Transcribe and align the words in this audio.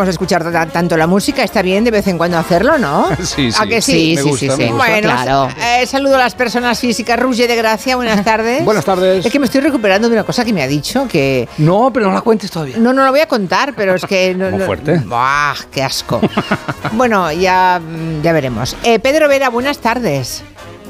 vamos 0.00 0.08
a 0.08 0.12
escuchar 0.12 0.70
tanto 0.72 0.96
la 0.96 1.06
música, 1.06 1.42
está 1.44 1.60
bien 1.60 1.84
de 1.84 1.90
vez 1.90 2.06
en 2.06 2.16
cuando 2.16 2.38
hacerlo, 2.38 2.78
¿no? 2.78 3.10
Sí, 3.22 3.52
sí. 3.52 3.58
¿A 3.58 3.66
que 3.66 3.82
sí? 3.82 4.14
Me 4.16 4.22
gusta, 4.22 4.56
me 4.56 4.68
gusta. 4.70 4.72
Bueno, 4.88 5.08
claro. 5.08 5.48
eh, 5.62 5.86
saludo 5.86 6.14
a 6.14 6.18
las 6.20 6.34
personas 6.34 6.80
físicas. 6.80 7.20
Ruge 7.20 7.46
de 7.46 7.54
Gracia, 7.54 7.96
buenas 7.96 8.24
tardes. 8.24 8.64
Buenas 8.70 8.84
tardes. 8.84 9.26
Es 9.26 9.30
que 9.30 9.38
me 9.38 9.44
estoy 9.44 9.60
recuperando 9.60 10.08
de 10.08 10.14
una 10.14 10.24
cosa 10.24 10.42
que 10.42 10.54
me 10.54 10.62
ha 10.62 10.66
dicho 10.66 11.06
que... 11.06 11.46
No, 11.58 11.90
pero 11.92 12.06
no 12.06 12.14
la 12.14 12.22
cuentes 12.22 12.50
todavía. 12.50 12.78
No, 12.78 12.94
no 12.94 13.04
lo 13.04 13.10
voy 13.10 13.20
a 13.20 13.26
contar, 13.26 13.74
pero 13.76 13.94
es 13.94 14.04
que... 14.06 14.34
No, 14.40 14.58
fuerte. 14.64 14.98
Buah, 15.00 15.54
qué 15.70 15.82
asco. 15.82 16.20
bueno, 16.92 17.30
ya, 17.32 17.78
mm, 17.78 18.22
ya 18.22 18.32
veremos. 18.32 18.76
Eh, 18.84 19.00
Pedro 19.00 19.28
Vera, 19.28 19.50
buenas 19.50 19.78
tardes. 19.78 20.42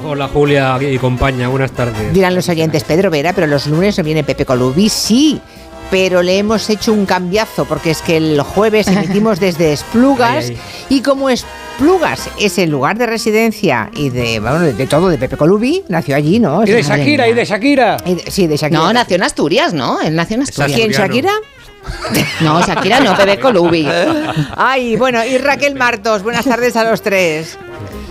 Hola 0.03 0.29
Julia 0.29 0.77
y 0.81 0.97
compañía, 0.97 1.47
buenas 1.49 1.71
tardes. 1.73 2.13
Dirán 2.13 2.33
los 2.33 2.47
oyentes, 2.49 2.83
Pedro 2.85 3.11
Vera, 3.11 3.33
pero 3.33 3.45
los 3.45 3.67
lunes 3.67 3.97
no 3.97 4.03
viene 4.03 4.23
Pepe 4.23 4.45
Colubi. 4.45 4.89
Sí, 4.89 5.41
pero 5.91 6.23
le 6.23 6.37
hemos 6.39 6.69
hecho 6.71 6.91
un 6.93 7.05
cambiazo, 7.05 7.65
porque 7.65 7.91
es 7.91 8.01
que 8.01 8.17
el 8.17 8.41
jueves 8.41 8.87
emitimos 8.87 9.39
desde 9.39 9.73
Esplugas 9.73 10.45
Ay, 10.49 10.57
y 10.89 11.01
como 11.01 11.29
Esplugas 11.29 12.29
es 12.39 12.57
el 12.57 12.69
lugar 12.71 12.97
de 12.97 13.05
residencia 13.05 13.91
y 13.93 14.09
de, 14.09 14.39
bueno, 14.39 14.59
de, 14.61 14.73
de 14.73 14.87
todo 14.87 15.09
de 15.09 15.17
Pepe 15.17 15.37
Colubi, 15.37 15.83
nació 15.89 16.15
allí, 16.15 16.39
¿no? 16.39 16.63
Y 16.63 16.71
de 16.71 16.81
Shakira, 16.81 17.27
y 17.27 17.33
de 17.33 17.45
Shakira. 17.45 17.97
Y 18.05 18.15
de- 18.15 18.31
sí, 18.31 18.47
de 18.47 18.57
Shakira. 18.57 18.79
No, 18.79 18.93
nació 18.93 19.17
en 19.17 19.23
Asturias, 19.23 19.73
¿no? 19.73 20.01
Él 20.01 20.15
nació 20.15 20.35
en 20.37 20.43
Asturias. 20.43 20.71
¿Quién. 20.79 20.91
Shakira? 20.91 21.31
No, 22.41 22.61
Shakira 22.65 22.99
no, 22.99 23.15
Pepe 23.17 23.39
Colubi. 23.39 23.87
Ay, 24.55 24.95
bueno, 24.97 25.25
y 25.25 25.37
Raquel 25.39 25.73
Martos, 25.75 26.21
buenas 26.21 26.45
tardes 26.45 26.75
a 26.75 26.83
los 26.83 27.01
tres. 27.01 27.57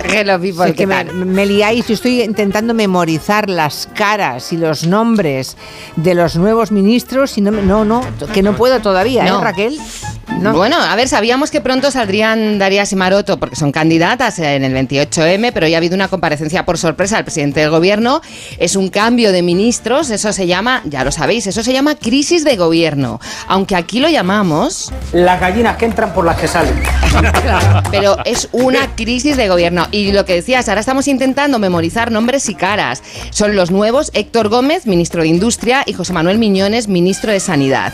Hello, 0.05 0.41
people, 0.41 0.65
Es 0.67 0.73
que 0.73 0.87
¿qué 0.87 0.87
me, 0.87 1.47
liáis, 1.47 1.87
yo 1.87 1.95
estoy 1.95 2.23
intentando 2.23 2.75
memorizar 2.75 3.49
las 3.49 3.89
caras 3.95 4.53
y 4.53 4.57
los 4.57 4.87
nombres 4.87 5.57
de 5.97 6.15
los 6.15 6.37
nuevos 6.37 6.73
ministros 6.73 7.37
y 7.39 7.41
no, 7.43 7.53
me- 7.53 7.63
no, 7.63 7.85
no, 7.85 8.03
que 8.33 8.43
no 8.43 8.57
puedo 8.57 8.81
todavía, 8.81 9.25
No. 9.25 9.41
¿eh, 9.41 9.45
Raquel? 9.45 9.79
No. 10.41 10.53
Bueno, 10.55 10.77
a 10.81 10.95
ver, 10.97 11.09
sabíamos 11.09 11.51
que 11.51 11.61
pronto 11.61 11.91
saldrían 11.91 12.59
Darías 12.59 12.93
y 12.93 12.97
Maroto 12.97 13.39
porque 13.39 13.57
son 13.57 13.73
candidatas 13.73 14.39
en 14.39 14.65
el 14.65 14.73
28M, 14.75 15.51
pero 15.53 15.67
ya 15.67 15.77
ha 15.77 15.79
habido 15.79 15.95
una 15.97 16.09
comparecencia 16.09 16.65
por 16.65 16.79
sorpresa 16.79 17.19
al 17.19 17.25
presidente 17.25 17.61
del 17.61 17.71
gobierno. 17.71 18.21
Es 18.59 18.75
un 18.77 18.89
cambio 18.89 19.33
de 19.33 19.43
ministros, 19.43 20.09
eso 20.11 20.33
se 20.33 20.47
llama, 20.47 20.83
ya 20.85 21.05
lo 21.05 21.13
sabéis, 21.13 21.47
eso 21.47 21.63
se 21.63 21.73
llama 21.73 21.95
crisis 21.97 22.45
de 22.45 22.57
gobierno. 22.57 23.21
Aunque 23.49 23.77
aquí 23.77 24.01
lo 24.01 24.09
llamamos, 24.09 24.93
Las 25.13 25.41
gallinas 25.41 25.77
que 25.77 25.85
entran 25.87 26.15
por 26.15 26.25
las 26.25 26.39
que 26.39 26.49
salen. 26.49 26.81
pero 27.91 28.17
es 28.25 28.49
una 28.53 28.95
crisis 28.95 29.37
de 29.37 29.49
gobierno. 29.49 29.89
Y 29.93 30.13
lo 30.13 30.25
que 30.25 30.35
decías, 30.35 30.69
ahora 30.69 30.81
estamos 30.81 31.09
intentando 31.09 31.59
memorizar 31.59 32.13
nombres 32.13 32.49
y 32.49 32.55
caras. 32.55 33.03
Son 33.31 33.57
los 33.57 33.71
nuevos 33.73 34.11
Héctor 34.15 34.49
Gómez, 34.49 34.87
ministro 34.87 35.23
de 35.23 35.29
Industria, 35.29 35.83
y 35.85 35.93
José 35.95 36.13
Manuel 36.13 36.39
Miñones, 36.39 36.87
ministro 36.87 37.33
de 37.33 37.41
Sanidad. 37.41 37.93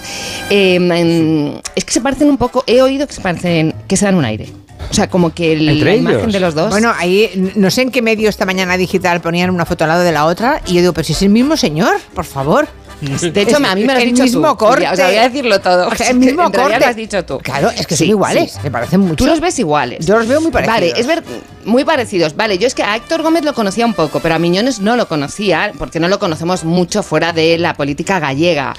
Eh, 0.50 0.74
en- 0.76 1.60
es 1.74 1.84
que 1.84 1.92
se 1.92 2.00
parecen 2.02 2.28
un 2.28 2.36
poco, 2.36 2.64
he 2.66 2.82
oído 2.82 3.06
que 3.06 3.14
se 3.14 3.20
parecen, 3.22 3.74
que 3.88 3.96
se 3.96 4.04
dan 4.04 4.14
un 4.16 4.24
aire. 4.26 4.48
O 4.90 4.94
sea, 4.94 5.08
como 5.08 5.32
que 5.32 5.54
el- 5.54 5.68
¿Entre 5.68 5.90
la 5.92 5.96
imagen 5.96 6.20
ellos? 6.20 6.32
de 6.34 6.40
los 6.40 6.54
dos. 6.54 6.68
Bueno, 6.70 6.92
ahí 6.98 7.50
no 7.56 7.70
sé 7.70 7.82
en 7.82 7.90
qué 7.90 8.02
medio 8.02 8.28
esta 8.28 8.44
mañana 8.44 8.76
digital 8.76 9.20
ponían 9.22 9.48
una 9.50 9.64
foto 9.64 9.84
al 9.84 9.88
lado 9.88 10.02
de 10.02 10.12
la 10.12 10.26
otra 10.26 10.60
y 10.66 10.74
yo 10.74 10.80
digo, 10.82 10.92
pero 10.92 11.04
si 11.06 11.14
es 11.14 11.22
el 11.22 11.30
mismo 11.30 11.56
señor, 11.56 11.96
por 12.14 12.26
favor. 12.26 12.68
de 13.00 13.42
hecho, 13.42 13.56
a 13.56 13.74
mí 13.74 13.80
me 13.82 13.86
lo 13.88 13.92
has 13.94 13.98
el 14.04 14.10
dicho 14.10 14.22
mismo 14.22 14.50
tú. 14.52 14.56
corte. 14.58 14.86
O 14.88 14.94
sea, 14.96 15.06
voy 15.08 15.16
a 15.16 15.22
decirlo 15.28 15.60
todo. 15.60 15.88
O 15.88 15.94
sea, 15.94 16.10
el 16.10 16.16
mismo 16.18 16.44
corte. 16.52 16.78
lo 16.78 16.86
has 16.86 16.96
dicho 16.96 17.24
tú. 17.24 17.38
Claro, 17.38 17.70
es 17.70 17.86
que 17.86 17.96
Sí, 17.96 18.04
son 18.04 18.10
iguales, 18.10 18.52
sí. 18.52 18.58
me 18.62 18.70
parecen 18.70 19.00
mucho. 19.00 19.16
Tú 19.16 19.26
los 19.26 19.40
ves 19.40 19.58
iguales. 19.58 20.04
Yo 20.06 20.18
los 20.18 20.28
veo 20.28 20.40
muy 20.42 20.50
parecidos. 20.50 20.74
Vale, 20.92 20.92
es 21.00 21.06
ver, 21.06 21.22
muy 21.66 21.84
parecidos. 21.84 22.36
Vale, 22.36 22.58
yo 22.58 22.66
es 22.66 22.74
que 22.74 22.82
a 22.82 22.96
Héctor 22.96 23.22
Gómez 23.22 23.44
lo 23.44 23.54
conocía 23.54 23.84
un 23.84 23.94
poco, 23.94 24.20
pero 24.20 24.34
a 24.34 24.38
Miñones 24.38 24.80
no 24.80 24.96
lo 24.96 25.08
conocía, 25.08 25.72
porque 25.78 26.00
no 26.00 26.08
lo 26.08 26.18
conocemos 26.18 26.64
mucho 26.64 27.02
fuera 27.02 27.32
de 27.32 27.58
la 27.58 27.74
política 27.74 28.18
gallega. 28.20 28.74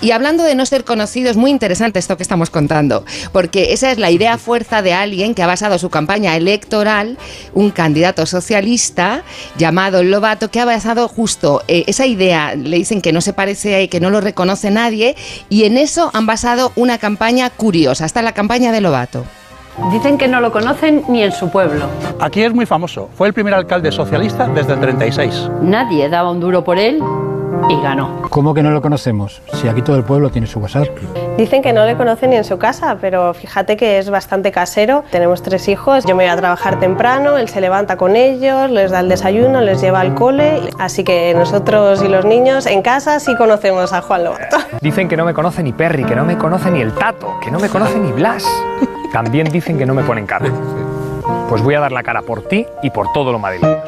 Y 0.00 0.12
hablando 0.12 0.44
de 0.44 0.54
no 0.54 0.64
ser 0.66 0.84
conocido, 0.84 1.30
es 1.30 1.36
muy 1.36 1.50
interesante 1.50 1.98
esto 1.98 2.16
que 2.16 2.22
estamos 2.22 2.50
contando, 2.50 3.04
porque 3.32 3.72
esa 3.72 3.90
es 3.90 3.98
la 3.98 4.10
idea 4.10 4.38
fuerza 4.38 4.82
de 4.82 4.92
alguien 4.92 5.34
que 5.34 5.42
ha 5.42 5.46
basado 5.46 5.78
su 5.78 5.90
campaña 5.90 6.36
electoral, 6.36 7.18
un 7.52 7.70
candidato 7.70 8.26
socialista 8.26 9.22
llamado 9.56 10.02
Lobato, 10.02 10.50
que 10.50 10.60
ha 10.60 10.64
basado 10.64 11.08
justo 11.08 11.62
eh, 11.68 11.84
esa 11.86 12.06
idea, 12.06 12.54
le 12.54 12.76
dicen 12.76 13.00
que 13.00 13.12
no 13.12 13.20
se 13.20 13.32
parece, 13.32 13.88
que 13.88 14.00
no 14.00 14.10
lo 14.10 14.20
reconoce 14.20 14.70
nadie, 14.70 15.16
y 15.48 15.64
en 15.64 15.76
eso 15.76 16.10
han 16.14 16.26
basado 16.26 16.72
una 16.76 16.98
campaña 16.98 17.50
curiosa, 17.50 18.04
hasta 18.04 18.22
la 18.22 18.32
campaña 18.32 18.72
de 18.72 18.80
Lobato. 18.80 19.24
Dicen 19.92 20.18
que 20.18 20.28
no 20.28 20.40
lo 20.40 20.52
conocen 20.52 21.02
ni 21.08 21.22
en 21.22 21.32
su 21.32 21.50
pueblo. 21.50 21.86
Aquí 22.20 22.42
es 22.42 22.52
muy 22.52 22.66
famoso. 22.66 23.08
Fue 23.14 23.28
el 23.28 23.32
primer 23.32 23.54
alcalde 23.54 23.90
socialista 23.90 24.48
desde 24.48 24.74
el 24.74 24.80
36. 24.80 25.50
Nadie 25.62 26.08
daba 26.08 26.30
un 26.30 26.40
duro 26.40 26.64
por 26.64 26.78
él 26.78 27.02
y 27.68 27.80
ganó. 27.82 28.22
¿Cómo 28.30 28.54
que 28.54 28.62
no 28.62 28.70
lo 28.70 28.80
conocemos? 28.80 29.42
Si 29.54 29.68
aquí 29.68 29.82
todo 29.82 29.96
el 29.96 30.04
pueblo 30.04 30.30
tiene 30.30 30.46
su 30.46 30.58
WhatsApp. 30.60 30.88
Dicen 31.36 31.62
que 31.62 31.72
no 31.72 31.84
le 31.84 31.96
conocen 31.96 32.30
ni 32.30 32.36
en 32.36 32.44
su 32.44 32.58
casa, 32.58 32.96
pero 33.00 33.34
fíjate 33.34 33.76
que 33.76 33.98
es 33.98 34.10
bastante 34.10 34.50
casero. 34.52 35.04
Tenemos 35.10 35.42
tres 35.42 35.68
hijos, 35.68 36.04
yo 36.04 36.16
me 36.16 36.24
voy 36.24 36.32
a 36.32 36.36
trabajar 36.36 36.80
temprano, 36.80 37.36
él 37.36 37.48
se 37.48 37.60
levanta 37.60 37.96
con 37.96 38.16
ellos, 38.16 38.70
les 38.70 38.90
da 38.90 39.00
el 39.00 39.08
desayuno, 39.08 39.60
les 39.60 39.80
lleva 39.80 40.00
al 40.00 40.14
cole. 40.14 40.60
Así 40.78 41.04
que 41.04 41.34
nosotros 41.34 42.02
y 42.02 42.08
los 42.08 42.24
niños 42.24 42.66
en 42.66 42.82
casa 42.82 43.20
sí 43.20 43.36
conocemos 43.36 43.92
a 43.92 44.02
Juan 44.02 44.24
Lobato. 44.24 44.58
Dicen 44.80 45.08
que 45.08 45.16
no 45.16 45.24
me 45.24 45.34
conoce 45.34 45.62
ni 45.62 45.72
Perry, 45.72 46.04
que 46.04 46.16
no 46.16 46.24
me 46.24 46.36
conoce 46.36 46.70
ni 46.70 46.80
el 46.80 46.92
Tato, 46.92 47.38
que 47.42 47.50
no 47.50 47.58
me 47.58 47.68
conoce 47.68 47.98
ni 47.98 48.12
Blas. 48.12 48.44
También 49.12 49.50
dicen 49.50 49.78
que 49.78 49.86
no 49.86 49.94
me 49.94 50.02
ponen 50.02 50.26
cara. 50.26 50.46
Pues 51.48 51.62
voy 51.62 51.74
a 51.74 51.80
dar 51.80 51.92
la 51.92 52.02
cara 52.02 52.22
por 52.22 52.42
ti 52.42 52.66
y 52.82 52.90
por 52.90 53.10
todo 53.12 53.32
lo 53.32 53.38
madrileños. 53.38 53.78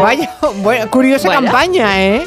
Vaya, 0.00 0.30
bueno, 0.62 0.88
curiosa 0.90 1.26
Bueno. 1.28 1.42
campaña, 1.44 2.00
¿eh? 2.00 2.24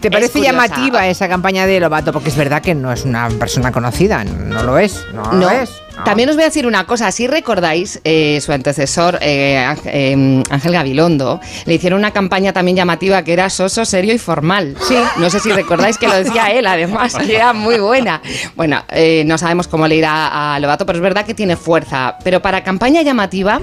¿Te 0.00 0.10
parece 0.10 0.40
llamativa 0.40 1.06
esa 1.08 1.28
campaña 1.28 1.66
de 1.66 1.80
Lobato? 1.80 2.12
Porque 2.12 2.28
es 2.28 2.36
verdad 2.36 2.62
que 2.62 2.74
no 2.74 2.92
es 2.92 3.04
una 3.04 3.28
persona 3.28 3.72
conocida, 3.72 4.24
no 4.24 4.62
lo 4.62 4.78
es. 4.78 5.04
No, 5.12 5.24
lo 5.24 5.32
No. 5.32 5.50
es. 5.50 5.70
No. 6.00 6.04
También 6.04 6.28
os 6.28 6.36
voy 6.36 6.42
a 6.42 6.46
decir 6.46 6.66
una 6.66 6.84
cosa, 6.86 7.10
si 7.12 7.26
recordáis, 7.26 8.00
eh, 8.04 8.40
su 8.40 8.52
antecesor, 8.52 9.18
eh, 9.22 9.56
Ángel- 9.58 9.90
eh, 9.94 10.42
Ángel 10.50 10.72
Gabilondo, 10.72 11.40
le 11.66 11.74
hicieron 11.74 11.98
una 12.00 12.10
campaña 12.10 12.52
también 12.52 12.76
llamativa 12.76 13.22
que 13.22 13.32
era 13.32 13.48
soso, 13.50 13.84
serio 13.84 14.12
y 14.12 14.18
formal. 14.18 14.76
Sí. 14.86 14.96
No 15.18 15.30
sé 15.30 15.40
si 15.40 15.50
recordáis 15.52 15.96
que 15.98 16.08
lo 16.08 16.14
decía 16.14 16.46
él, 16.48 16.66
además, 16.66 17.14
que 17.14 17.36
era 17.36 17.52
muy 17.52 17.78
buena. 17.78 18.20
Bueno, 18.56 18.82
eh, 18.90 19.22
no 19.26 19.38
sabemos 19.38 19.68
cómo 19.68 19.86
le 19.86 19.96
irá 19.96 20.54
a 20.54 20.58
Lobato, 20.58 20.84
pero 20.86 20.98
es 20.98 21.02
verdad 21.02 21.24
que 21.24 21.34
tiene 21.34 21.56
fuerza. 21.56 22.16
Pero 22.24 22.40
para 22.42 22.64
campaña 22.64 23.02
llamativa... 23.02 23.60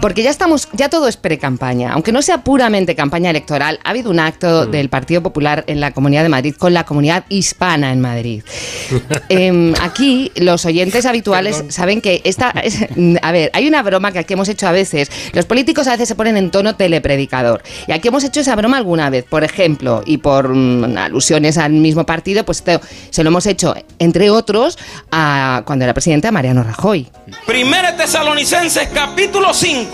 Porque 0.00 0.22
ya 0.22 0.30
estamos, 0.30 0.68
ya 0.72 0.88
todo 0.88 1.08
es 1.08 1.18
pre-campaña. 1.18 1.92
Aunque 1.92 2.10
no 2.10 2.22
sea 2.22 2.38
puramente 2.42 2.94
campaña 2.94 3.28
electoral, 3.28 3.78
ha 3.84 3.90
habido 3.90 4.10
un 4.10 4.18
acto 4.18 4.64
del 4.64 4.88
Partido 4.88 5.22
Popular 5.22 5.62
en 5.66 5.78
la 5.78 5.90
Comunidad 5.92 6.22
de 6.22 6.30
Madrid 6.30 6.54
con 6.58 6.72
la 6.72 6.84
comunidad 6.84 7.24
hispana 7.28 7.92
en 7.92 8.00
Madrid. 8.00 8.42
Em, 9.28 9.74
aquí 9.80 10.32
los 10.36 10.64
oyentes 10.64 11.06
habituales 11.06 11.64
saben 11.68 12.00
que 12.00 12.20
esta... 12.24 12.50
es- 12.50 12.86
a 13.22 13.32
ver, 13.32 13.50
hay 13.52 13.68
una 13.68 13.82
broma 13.82 14.10
que 14.10 14.18
aquí 14.18 14.32
hemos 14.32 14.48
hecho 14.48 14.66
a 14.66 14.72
veces. 14.72 15.10
Los 15.32 15.44
políticos 15.44 15.86
a 15.86 15.92
veces 15.92 16.08
se 16.08 16.14
ponen 16.14 16.36
en 16.36 16.50
tono 16.50 16.74
telepredicador. 16.76 17.62
Y 17.86 17.92
aquí 17.92 18.08
hemos 18.08 18.24
hecho 18.24 18.40
esa 18.40 18.56
broma 18.56 18.78
alguna 18.78 19.10
vez, 19.10 19.24
por 19.24 19.44
ejemplo, 19.44 20.02
y 20.06 20.16
por 20.18 20.48
mm, 20.48 20.96
alusiones 20.96 21.58
al 21.58 21.72
mismo 21.72 22.04
partido, 22.06 22.44
pues 22.44 22.64
se 23.10 23.22
lo 23.22 23.28
hemos 23.28 23.46
hecho, 23.46 23.74
entre 23.98 24.30
otros, 24.30 24.78
a 25.12 25.62
cuando 25.66 25.84
era 25.84 25.92
presidente 25.94 26.26
a 26.28 26.32
Mariano 26.32 26.62
Rajoy. 26.62 27.06
Primera 27.46 27.96
Tesalonicenses 27.96 28.88
capítulo 28.92 29.52
5, 29.54 29.89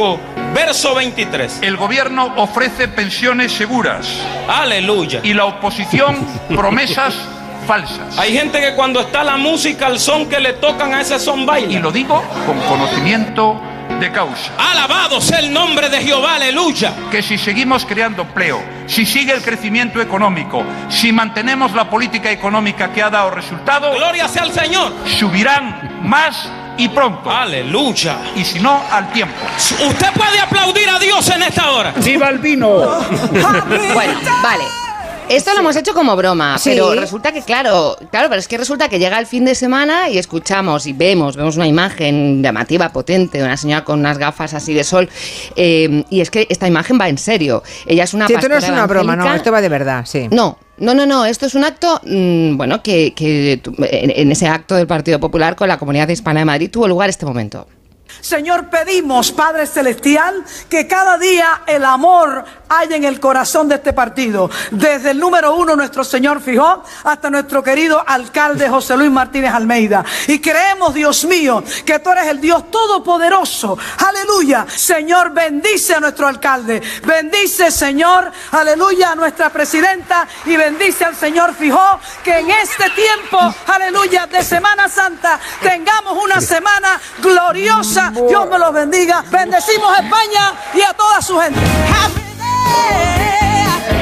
verso 0.54 0.94
23. 0.94 1.58
El 1.62 1.76
gobierno 1.76 2.32
ofrece 2.36 2.88
pensiones 2.88 3.52
seguras 3.52 4.06
Aleluya. 4.48 5.20
y 5.22 5.32
la 5.34 5.44
oposición 5.46 6.16
promesas 6.48 7.14
falsas. 7.66 8.16
Hay 8.18 8.32
gente 8.32 8.60
que 8.60 8.74
cuando 8.74 9.00
está 9.00 9.24
la 9.24 9.36
música, 9.36 9.88
el 9.88 9.98
son 9.98 10.28
que 10.28 10.38
le 10.40 10.54
tocan 10.54 10.94
a 10.94 11.00
ese 11.00 11.18
son 11.18 11.40
Y 11.42 11.46
baila. 11.46 11.80
lo 11.80 11.90
digo 11.92 12.22
con 12.46 12.58
conocimiento 12.60 13.60
de 14.00 14.12
causa. 14.12 14.52
Alabado 14.58 15.20
sea 15.20 15.38
el 15.38 15.52
nombre 15.52 15.88
de 15.88 15.98
Jehová, 16.02 16.34
aleluya. 16.36 16.92
Que 17.10 17.22
si 17.22 17.38
seguimos 17.38 17.84
creando 17.86 18.22
empleo, 18.22 18.62
si 18.86 19.06
sigue 19.06 19.32
el 19.32 19.42
crecimiento 19.42 20.00
económico, 20.00 20.62
si 20.88 21.12
mantenemos 21.12 21.72
la 21.72 21.88
política 21.88 22.30
económica 22.30 22.92
que 22.92 23.02
ha 23.02 23.10
dado 23.10 23.30
resultado, 23.30 23.92
Gloria 23.94 24.28
sea 24.28 24.42
al 24.42 24.52
Señor. 24.52 24.92
subirán 25.18 26.00
más 26.02 26.48
y 26.78 26.88
pronto. 26.88 27.30
Aleluya. 27.30 28.18
Y 28.34 28.44
si 28.44 28.60
no, 28.60 28.82
al 28.90 29.12
tiempo. 29.12 29.36
Usted 29.56 30.12
puede 30.12 30.40
aplaudir 30.40 30.88
a 30.88 30.98
Dios 30.98 31.28
en 31.30 31.42
esta 31.42 31.70
hora. 31.70 31.92
¡Viva 31.96 32.28
el 32.28 32.38
vino! 32.38 32.68
Bueno, 33.94 34.20
vale. 34.42 34.85
Esto 35.28 35.52
lo 35.54 35.58
hemos 35.60 35.74
hecho 35.74 35.92
como 35.92 36.14
broma, 36.14 36.56
Sí. 36.56 36.70
pero 36.70 36.94
resulta 36.94 37.32
que, 37.32 37.42
claro, 37.42 37.96
claro, 38.12 38.28
pero 38.28 38.38
es 38.38 38.46
que 38.46 38.56
resulta 38.56 38.88
que 38.88 39.00
llega 39.00 39.18
el 39.18 39.26
fin 39.26 39.44
de 39.44 39.56
semana 39.56 40.08
y 40.08 40.18
escuchamos 40.18 40.86
y 40.86 40.92
vemos, 40.92 41.36
vemos 41.36 41.56
una 41.56 41.66
imagen 41.66 42.44
llamativa, 42.44 42.90
potente, 42.90 43.38
de 43.38 43.44
una 43.44 43.56
señora 43.56 43.84
con 43.84 43.98
unas 43.98 44.18
gafas 44.18 44.54
así 44.54 44.72
de 44.72 44.84
sol, 44.84 45.08
eh, 45.56 46.04
y 46.10 46.20
es 46.20 46.30
que 46.30 46.46
esta 46.48 46.68
imagen 46.68 46.98
va 47.00 47.08
en 47.08 47.18
serio. 47.18 47.64
Ella 47.86 48.04
es 48.04 48.14
una 48.14 48.28
Sí, 48.28 48.34
esto 48.34 48.48
no 48.48 48.56
es 48.56 48.68
una 48.68 48.86
broma, 48.86 49.16
no, 49.16 49.34
esto 49.34 49.50
va 49.50 49.60
de 49.60 49.68
verdad, 49.68 50.04
sí. 50.06 50.28
No, 50.30 50.58
no, 50.78 50.94
no, 50.94 51.06
no, 51.06 51.24
esto 51.26 51.46
es 51.46 51.56
un 51.56 51.64
acto, 51.64 52.00
mm, 52.04 52.56
bueno, 52.56 52.80
que, 52.84 53.12
en, 53.18 54.12
en 54.14 54.32
ese 54.32 54.46
acto 54.46 54.76
del 54.76 54.86
Partido 54.86 55.18
Popular 55.18 55.56
con 55.56 55.66
la 55.66 55.76
Comunidad 55.76 56.08
Hispana 56.08 56.38
de 56.40 56.46
Madrid 56.46 56.70
tuvo 56.70 56.86
lugar 56.86 57.10
este 57.10 57.26
momento. 57.26 57.66
Señor, 58.20 58.70
pedimos, 58.70 59.32
Padre 59.32 59.66
Celestial, 59.66 60.44
que 60.68 60.86
cada 60.86 61.18
día 61.18 61.62
el 61.66 61.84
amor 61.84 62.44
hay 62.68 62.94
en 62.94 63.04
el 63.04 63.20
corazón 63.20 63.68
de 63.68 63.76
este 63.76 63.92
partido. 63.92 64.50
Desde 64.70 65.10
el 65.10 65.18
número 65.18 65.54
uno, 65.54 65.76
nuestro 65.76 66.04
señor 66.04 66.40
Fijó, 66.40 66.82
hasta 67.04 67.30
nuestro 67.30 67.62
querido 67.62 68.02
alcalde 68.06 68.68
José 68.68 68.96
Luis 68.96 69.10
Martínez 69.10 69.52
Almeida. 69.52 70.04
Y 70.26 70.40
creemos, 70.40 70.94
Dios 70.94 71.24
mío, 71.24 71.62
que 71.84 71.98
tú 71.98 72.10
eres 72.10 72.26
el 72.26 72.40
Dios 72.40 72.70
todopoderoso. 72.70 73.78
Aleluya. 74.06 74.66
Señor, 74.68 75.30
bendice 75.30 75.94
a 75.94 76.00
nuestro 76.00 76.26
alcalde. 76.26 76.82
Bendice, 77.04 77.70
Señor, 77.70 78.30
aleluya, 78.52 79.12
a 79.12 79.14
nuestra 79.14 79.50
presidenta 79.50 80.26
y 80.44 80.56
bendice 80.56 81.04
al 81.04 81.16
Señor 81.16 81.54
Fijó 81.54 82.00
que 82.22 82.38
en 82.38 82.50
este 82.50 82.90
tiempo, 82.90 83.38
aleluya, 83.66 84.26
de 84.26 84.42
Semana 84.42 84.88
Santa 84.88 85.38
tengamos 85.62 86.22
una 86.22 86.40
semana 86.40 87.00
gloriosa. 87.18 88.12
Dios 88.28 88.48
me 88.48 88.58
los 88.58 88.72
bendiga. 88.72 89.24
Bendecimos 89.30 89.96
a 89.96 90.02
España 90.02 90.54
y 90.74 90.82
a 90.82 90.92
toda 90.92 91.22
su 91.22 91.38
gente. 91.38 92.25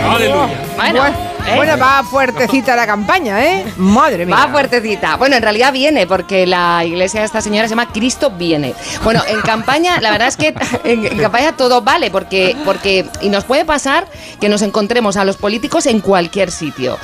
Aleluya. 0.08 0.48
Bueno, 0.76 1.06
¿eh? 1.06 1.56
Bueno, 1.56 1.78
va 1.78 2.02
fuertecita 2.02 2.74
la 2.74 2.86
campaña, 2.86 3.44
¿eh? 3.44 3.64
Madre 3.76 4.24
mía. 4.24 4.34
Va 4.34 4.48
fuertecita. 4.48 5.16
Bueno, 5.16 5.36
en 5.36 5.42
realidad 5.42 5.72
viene, 5.72 6.06
porque 6.06 6.46
la 6.46 6.84
iglesia 6.84 7.20
de 7.20 7.26
esta 7.26 7.40
señora 7.40 7.68
se 7.68 7.70
llama 7.70 7.92
Cristo 7.92 8.30
Viene. 8.30 8.74
Bueno, 9.02 9.22
en 9.28 9.40
campaña, 9.42 10.00
la 10.00 10.10
verdad 10.10 10.28
es 10.28 10.36
que 10.36 10.54
en, 10.84 11.06
en 11.06 11.18
campaña 11.18 11.56
todo 11.56 11.82
vale, 11.82 12.10
porque, 12.10 12.56
porque. 12.64 13.06
Y 13.20 13.28
nos 13.28 13.44
puede 13.44 13.64
pasar 13.64 14.06
que 14.40 14.48
nos 14.48 14.62
encontremos 14.62 15.16
a 15.16 15.24
los 15.24 15.36
políticos 15.36 15.86
en 15.86 16.00
cualquier 16.00 16.50
sitio. 16.50 16.98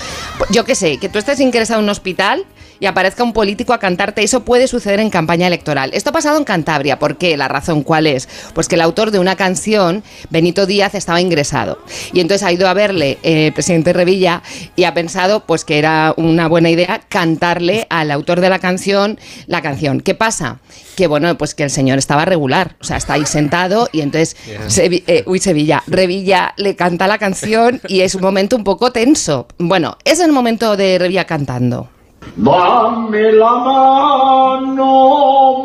Yo 0.50 0.64
qué 0.64 0.74
sé, 0.74 0.98
que 0.98 1.08
tú 1.08 1.18
estés 1.18 1.40
ingresado 1.40 1.80
en 1.80 1.84
un 1.84 1.90
hospital 1.90 2.46
y 2.80 2.86
aparezca 2.86 3.22
un 3.22 3.32
político 3.32 3.72
a 3.72 3.78
cantarte. 3.78 4.22
Eso 4.24 4.40
puede 4.44 4.66
suceder 4.66 4.98
en 5.00 5.10
campaña 5.10 5.46
electoral. 5.46 5.90
Esto 5.92 6.10
ha 6.10 6.12
pasado 6.14 6.38
en 6.38 6.44
Cantabria. 6.44 6.98
¿Por 6.98 7.16
qué? 7.18 7.36
¿La 7.36 7.46
razón 7.46 7.82
cuál 7.82 8.06
es? 8.06 8.28
Pues 8.54 8.66
que 8.68 8.74
el 8.74 8.80
autor 8.80 9.10
de 9.10 9.18
una 9.18 9.36
canción, 9.36 10.02
Benito 10.30 10.66
Díaz, 10.66 10.94
estaba 10.94 11.20
ingresado. 11.20 11.78
Y 12.12 12.20
entonces 12.20 12.42
ha 12.46 12.52
ido 12.52 12.68
a 12.68 12.74
verle 12.74 13.18
eh, 13.22 13.46
el 13.48 13.52
presidente 13.52 13.92
Revilla 13.92 14.42
y 14.76 14.84
ha 14.84 14.94
pensado 14.94 15.44
pues 15.46 15.64
que 15.64 15.78
era 15.78 16.14
una 16.16 16.48
buena 16.48 16.70
idea 16.70 17.02
cantarle 17.08 17.86
al 17.90 18.10
autor 18.10 18.40
de 18.40 18.48
la 18.48 18.58
canción 18.58 19.18
la 19.46 19.60
canción. 19.62 20.00
¿Qué 20.00 20.14
pasa? 20.14 20.58
Que 20.96 21.06
bueno, 21.06 21.36
pues 21.38 21.54
que 21.54 21.64
el 21.64 21.70
señor 21.70 21.98
estaba 21.98 22.24
regular. 22.24 22.76
O 22.80 22.84
sea, 22.84 22.96
está 22.96 23.14
ahí 23.14 23.26
sentado 23.26 23.88
y 23.92 24.00
entonces, 24.00 24.36
Sevi- 24.68 25.04
eh, 25.06 25.22
uy, 25.26 25.38
Sevilla, 25.38 25.82
Revilla 25.86 26.54
le 26.56 26.76
canta 26.76 27.06
la 27.06 27.18
canción 27.18 27.80
y 27.88 28.00
es 28.00 28.14
un 28.14 28.22
momento 28.22 28.56
un 28.56 28.64
poco 28.64 28.90
tenso. 28.92 29.46
Bueno, 29.58 29.98
es 30.04 30.20
el 30.20 30.32
momento 30.32 30.76
de 30.76 30.98
Revilla 30.98 31.24
cantando. 31.26 31.88
Dame 32.36 33.32
la 33.32 33.50
mano 33.52 34.92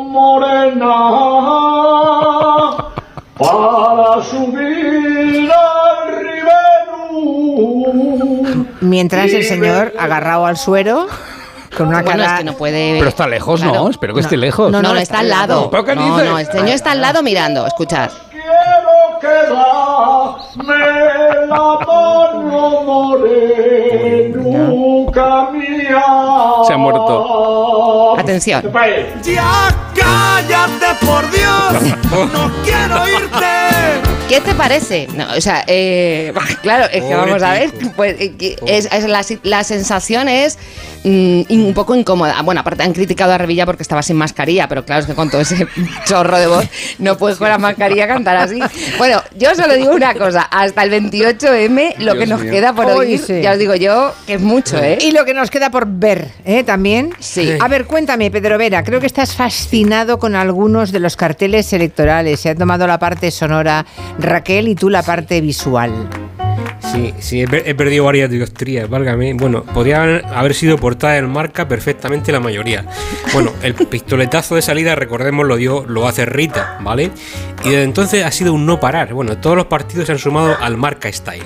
morena 0.08 0.96
para 3.38 4.22
subir 4.24 5.50
al 5.52 6.18
ribero. 6.18 7.06
Mientras 8.80 9.32
el 9.32 9.44
señor 9.44 9.92
agarrado 9.98 10.46
al 10.46 10.56
suero 10.56 11.06
con 11.76 11.88
una 11.88 12.02
Bueno, 12.02 12.22
cara. 12.22 12.32
es 12.34 12.38
que 12.40 12.44
no 12.44 12.52
puede. 12.54 12.96
Pero 12.98 13.08
está 13.10 13.26
lejos, 13.28 13.60
Claro. 13.60 13.74
¿no? 13.84 13.90
Espero 13.90 14.14
que 14.14 14.20
esté 14.20 14.36
lejos. 14.38 14.70
No, 14.72 14.80
no, 14.82 14.94
está 14.96 15.18
al 15.20 15.28
lado. 15.28 15.70
¿Pero 15.70 15.84
qué 15.84 15.94
no, 15.94 16.18
no, 16.24 16.38
el 16.38 16.46
señor 16.46 16.68
está 16.70 16.92
al 16.92 17.00
lado 17.02 17.22
mirando. 17.22 17.66
Escuchad. 17.66 18.10
Quiero 18.30 19.18
quedarme 19.20 20.78
la 21.48 21.78
mano 21.86 22.82
morenuca 24.46 25.50
mía. 25.52 26.04
Ha 26.76 26.78
muerto. 26.78 28.18
Atención. 28.18 28.70
Ya 29.22 29.74
cállate 29.94 31.06
por 31.06 31.30
Dios, 31.30 31.96
no 32.32 32.52
quiero 32.62 33.08
irte. 33.08 33.46
¿Qué 34.28 34.40
te 34.42 34.54
parece? 34.54 35.06
No, 35.14 35.24
o 35.36 35.40
sea, 35.40 35.64
eh, 35.66 36.34
claro, 36.62 36.84
es 36.92 37.02
que 37.02 37.14
vamos 37.14 37.42
a 37.42 37.52
ver, 37.52 37.72
pues 37.96 38.16
eh, 38.20 38.56
es, 38.66 38.88
es 38.92 39.04
la, 39.08 39.24
la 39.42 39.64
sensación 39.64 40.28
es 40.28 40.58
mm, 41.08 41.66
un 41.66 41.74
poco 41.74 41.94
incómoda. 41.94 42.40
Bueno, 42.42 42.60
aparte 42.60 42.82
han 42.82 42.92
criticado 42.92 43.32
a 43.32 43.38
Revilla 43.38 43.64
porque 43.66 43.82
estaba 43.82 44.02
sin 44.02 44.16
mascarilla, 44.16 44.68
pero 44.68 44.84
claro, 44.84 45.00
es 45.00 45.06
que 45.06 45.14
con 45.14 45.30
todo 45.30 45.40
ese 45.40 45.66
chorro 46.04 46.38
de 46.38 46.46
voz 46.46 46.66
no 46.98 47.16
puedes 47.16 47.38
con 47.38 47.48
la 47.48 47.58
mascarilla 47.58 48.06
cantar 48.06 48.36
así. 48.36 48.60
Bueno, 48.98 49.22
yo 49.36 49.54
solo 49.54 49.74
digo 49.74 49.92
una 49.92 50.14
cosa, 50.14 50.42
hasta 50.42 50.82
el 50.82 50.90
28M 50.92 51.96
lo 51.98 52.12
Dios 52.12 52.18
que 52.18 52.26
nos 52.26 52.40
mío. 52.42 52.52
queda 52.52 52.72
por 52.72 52.86
Hoy 52.86 52.96
oír, 52.96 53.18
sí. 53.20 53.40
ya 53.42 53.52
os 53.52 53.58
digo 53.58 53.74
yo, 53.74 54.12
que 54.26 54.34
es 54.34 54.40
mucho, 54.40 54.76
¿eh? 54.78 54.98
Y 55.00 55.12
lo 55.12 55.24
que 55.24 55.34
nos 55.34 55.50
queda 55.50 55.70
por 55.70 55.86
ver, 55.86 56.30
¿eh? 56.44 56.64
También. 56.64 57.10
Sí. 57.18 57.52
A 57.60 57.68
ver, 57.68 57.86
cuéntame, 57.86 58.30
Pedro 58.30 58.58
Vera, 58.58 58.82
creo 58.82 59.00
que 59.00 59.06
estás 59.06 59.34
fascinado 59.34 60.18
con 60.18 60.34
algunos 60.34 60.92
de 60.92 61.00
los 61.00 61.16
carteles 61.16 61.72
electorales. 61.72 62.40
Se 62.40 62.50
ha 62.50 62.54
tomado 62.54 62.86
la 62.86 62.98
parte 62.98 63.30
sonora 63.30 63.86
Raquel 64.18 64.68
y 64.68 64.74
tú 64.74 64.90
la 64.90 65.02
parte 65.02 65.40
visual. 65.40 66.25
Sí, 66.92 67.14
sí, 67.18 67.42
he, 67.42 67.48
per- 67.48 67.62
he 67.66 67.74
perdido 67.74 68.04
varias 68.04 68.30
diostrías, 68.30 68.88
válgame. 68.88 69.34
Bueno, 69.34 69.64
podrían 69.64 70.22
haber 70.26 70.54
sido 70.54 70.78
portada 70.78 71.16
en 71.18 71.28
marca 71.30 71.66
perfectamente 71.68 72.32
la 72.32 72.40
mayoría. 72.40 72.86
Bueno, 73.32 73.52
el 73.62 73.74
pistoletazo 73.90 74.54
de 74.54 74.62
salida, 74.62 74.94
recordemos, 74.94 75.46
lo 75.46 75.56
dio, 75.56 75.84
lo 75.86 76.06
hace 76.06 76.24
Rita, 76.26 76.78
¿vale? 76.80 77.10
Y 77.64 77.70
desde 77.70 77.82
entonces 77.82 78.24
ha 78.24 78.30
sido 78.30 78.54
un 78.54 78.66
no 78.66 78.80
parar. 78.80 79.12
Bueno, 79.12 79.36
todos 79.38 79.56
los 79.56 79.66
partidos 79.66 80.06
se 80.06 80.12
han 80.12 80.18
sumado 80.18 80.56
al 80.60 80.76
marca 80.76 81.10
style. 81.12 81.44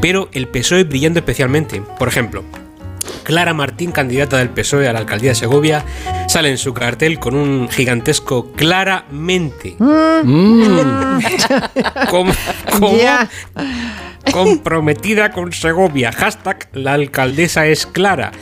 Pero 0.00 0.28
el 0.32 0.48
PSOE 0.48 0.84
brillando 0.84 1.18
especialmente. 1.18 1.82
Por 1.98 2.08
ejemplo, 2.08 2.42
Clara 3.22 3.54
Martín, 3.54 3.92
candidata 3.92 4.38
del 4.38 4.50
PSOE 4.50 4.88
a 4.88 4.92
la 4.92 4.98
alcaldía 5.00 5.30
de 5.30 5.34
Segovia, 5.36 5.84
sale 6.28 6.50
en 6.50 6.58
su 6.58 6.74
cartel 6.74 7.18
con 7.18 7.34
un 7.34 7.68
gigantesco 7.68 8.52
claramente. 8.52 9.76
Como 12.10 12.32
Ya. 12.98 13.28
Comprometida 14.32 15.30
con 15.30 15.52
Segovia. 15.52 16.12
Hashtag 16.12 16.68
la 16.72 16.94
alcaldesa 16.94 17.66
es 17.66 17.86
Clara. 17.86 18.32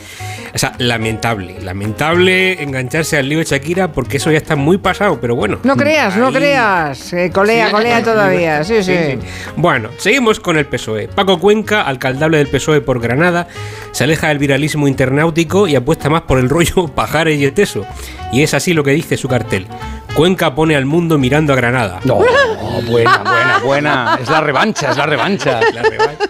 O 0.55 0.59
sea, 0.59 0.73
lamentable, 0.79 1.61
lamentable 1.61 2.63
engancharse 2.63 3.19
al 3.19 3.29
lío 3.29 3.39
de 3.39 3.45
Shakira 3.45 3.93
porque 3.93 4.17
eso 4.17 4.31
ya 4.31 4.39
está 4.39 4.57
muy 4.57 4.79
pasado, 4.79 5.21
pero 5.21 5.37
bueno. 5.37 5.59
No 5.63 5.77
creas, 5.77 6.17
no 6.17 6.33
creas. 6.33 7.13
Eh, 7.13 7.31
colea, 7.33 7.71
colea 7.71 8.03
todavía. 8.03 8.65
Sí, 8.65 8.83
sí. 8.83 9.19
Bueno, 9.57 9.91
seguimos 9.99 10.41
con 10.41 10.57
el 10.57 10.67
PSOE. 10.67 11.09
Paco 11.09 11.39
Cuenca, 11.39 11.83
alcaldable 11.83 12.39
del 12.39 12.49
PSOE 12.49 12.81
por 12.81 13.01
Granada, 13.01 13.47
se 13.93 14.05
aleja 14.05 14.29
del 14.29 14.39
viralismo 14.39 14.89
internautico 14.89 15.69
y 15.69 15.77
apuesta 15.77 16.09
más 16.09 16.23
por 16.23 16.39
el 16.39 16.49
rollo 16.49 16.89
Pajares 16.95 17.39
y 17.39 17.45
Eteso. 17.45 17.87
Y 18.33 18.43
es 18.43 18.55
así 18.55 18.73
lo 18.73 18.83
que 18.83 18.93
dice 18.93 19.17
su 19.17 19.29
cartel. 19.29 19.67
Cuenca 20.19 20.53
pone 20.53 20.75
al 20.75 20.85
mundo 20.85 21.17
mirando 21.17 21.53
a 21.53 21.57
Granada. 21.57 22.01
No, 22.05 22.17
buena, 22.89 23.19
buena, 23.23 23.59
buena. 23.65 24.19
Es 24.21 24.29
la 24.29 24.41
revancha, 24.41 24.91
es 24.91 24.97
la 24.97 25.07
revancha. 25.07 25.61
La 25.73 25.83
revancha. 25.83 26.25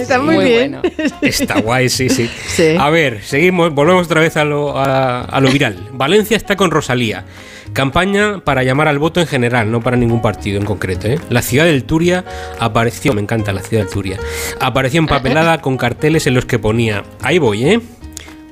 Está 0.00 0.18
muy, 0.18 0.36
Muy 0.36 0.44
bien. 0.46 0.78
bueno. 0.80 1.14
Está 1.20 1.60
guay, 1.60 1.90
sí, 1.90 2.08
sí, 2.08 2.30
Sí. 2.46 2.74
A 2.78 2.88
ver, 2.88 3.22
seguimos, 3.22 3.74
volvemos 3.74 4.06
otra 4.06 4.22
vez 4.22 4.38
a 4.38 4.44
lo, 4.44 4.78
a- 4.78 5.20
a 5.24 5.40
lo 5.40 5.50
viral. 5.50 5.76
Valencia 5.92 6.38
está 6.38 6.56
con 6.56 6.70
Rosalía. 6.70 7.26
Campaña 7.74 8.38
para 8.42 8.62
llamar 8.62 8.88
al 8.88 8.98
voto 8.98 9.20
en 9.20 9.26
general, 9.26 9.70
no 9.70 9.82
para 9.82 9.98
ningún 9.98 10.22
partido 10.22 10.58
en 10.58 10.64
concreto. 10.64 11.06
¿eh? 11.06 11.18
La 11.28 11.42
ciudad 11.42 11.66
del 11.66 11.84
Turia 11.84 12.24
apareció, 12.58 13.12
me 13.12 13.20
encanta 13.20 13.52
la 13.52 13.60
ciudad 13.60 13.84
del 13.84 13.92
Turia, 13.92 14.18
apareció 14.58 15.00
empapelada 15.00 15.60
con 15.60 15.76
carteles 15.76 16.26
en 16.26 16.32
los 16.34 16.46
que 16.46 16.58
ponía, 16.58 17.04
ahí 17.22 17.38
voy, 17.38 17.64
¿eh? 17.68 17.80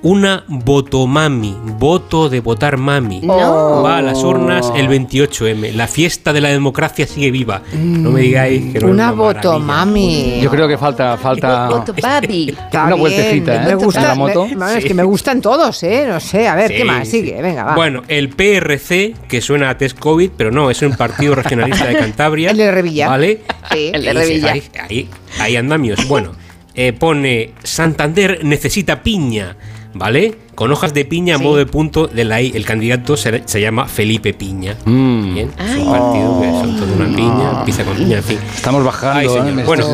Una 0.08 0.44
votomami, 0.46 1.56
voto 1.80 2.28
de 2.28 2.38
votar 2.38 2.76
mami. 2.76 3.22
No. 3.22 3.82
Va 3.82 3.98
a 3.98 4.02
las 4.02 4.22
urnas 4.22 4.70
el 4.76 4.88
28M. 4.88 5.72
La 5.72 5.88
fiesta 5.88 6.32
de 6.32 6.40
la 6.40 6.50
democracia 6.50 7.08
sigue 7.08 7.32
viva. 7.32 7.62
No 7.74 8.10
me 8.12 8.20
digáis 8.20 8.72
que 8.72 8.78
no 8.78 8.86
es 8.86 8.92
Una 8.92 9.10
votomami. 9.10 10.38
Yo 10.40 10.48
creo 10.48 10.68
que 10.68 10.78
falta, 10.78 11.16
falta 11.16 11.68
Voto, 11.70 11.92
papi. 11.92 12.50
Está 12.50 12.84
una 12.84 12.94
vueltecita, 12.94 13.64
¿eh? 13.64 13.66
Me 13.66 13.74
gusta, 13.74 14.00
En 14.02 14.06
la 14.06 14.14
moto. 14.14 14.46
me- 14.46 14.54
bueno, 14.54 14.70
es 14.78 14.84
que 14.84 14.94
me 14.94 15.02
gustan 15.02 15.40
todos, 15.40 15.82
¿eh? 15.82 16.06
No 16.08 16.20
sé, 16.20 16.46
a 16.46 16.54
ver, 16.54 16.70
¿qué 16.70 16.84
más? 16.84 17.08
sí. 17.08 17.16
Sigue, 17.22 17.42
venga, 17.42 17.64
va. 17.64 17.74
Bueno, 17.74 18.02
el 18.06 18.28
PRC, 18.28 19.14
que 19.26 19.40
suena 19.40 19.70
a 19.70 19.76
test 19.78 19.98
COVID, 19.98 20.30
pero 20.36 20.52
no, 20.52 20.70
es 20.70 20.80
un 20.82 20.92
partido 20.92 21.34
regionalista 21.34 21.86
de 21.86 21.96
Cantabria. 21.96 22.50
El 22.52 22.58
de 22.58 22.70
Revilla. 22.70 23.08
¿Vale? 23.08 23.40
Sí, 23.72 23.90
el 23.92 24.04
de 24.04 24.12
Revilla. 24.12 24.52
Ahí, 24.52 24.62
ahí, 24.88 25.08
ahí 25.40 25.56
andamios. 25.56 26.06
Bueno, 26.06 26.30
eh, 26.76 26.92
pone 26.92 27.54
Santander 27.64 28.44
necesita 28.44 29.02
piña, 29.02 29.56
¿vale? 29.98 30.34
Con 30.54 30.72
hojas 30.72 30.94
de 30.94 31.04
piña 31.04 31.34
a 31.34 31.38
Sí. 31.38 31.44
modo 31.44 31.56
de 31.56 31.66
punto 31.66 32.06
de 32.06 32.24
la 32.24 32.40
I. 32.40 32.52
El 32.54 32.64
candidato 32.64 33.16
se, 33.16 33.42
se 33.46 33.60
llama 33.60 33.86
Felipe 33.86 34.32
Piña. 34.34 34.76
Mm. 34.84 35.34
Bien, 35.34 35.50
Ay. 35.58 35.82
un 35.82 35.90
partido 35.90 36.40
que 36.40 36.48
son 36.50 36.76
toda 36.76 36.92
una 36.96 37.16
piña, 37.16 37.58
empieza 37.58 37.84
con 37.84 37.96
piña, 37.96 38.16
en 38.18 38.24
fin. 38.24 38.38
Estamos 38.54 38.84
bajando. 38.84 39.18
Ay, 39.20 39.28
señor. 39.28 39.60
¿eh? 39.60 39.64
Bueno, 39.64 39.86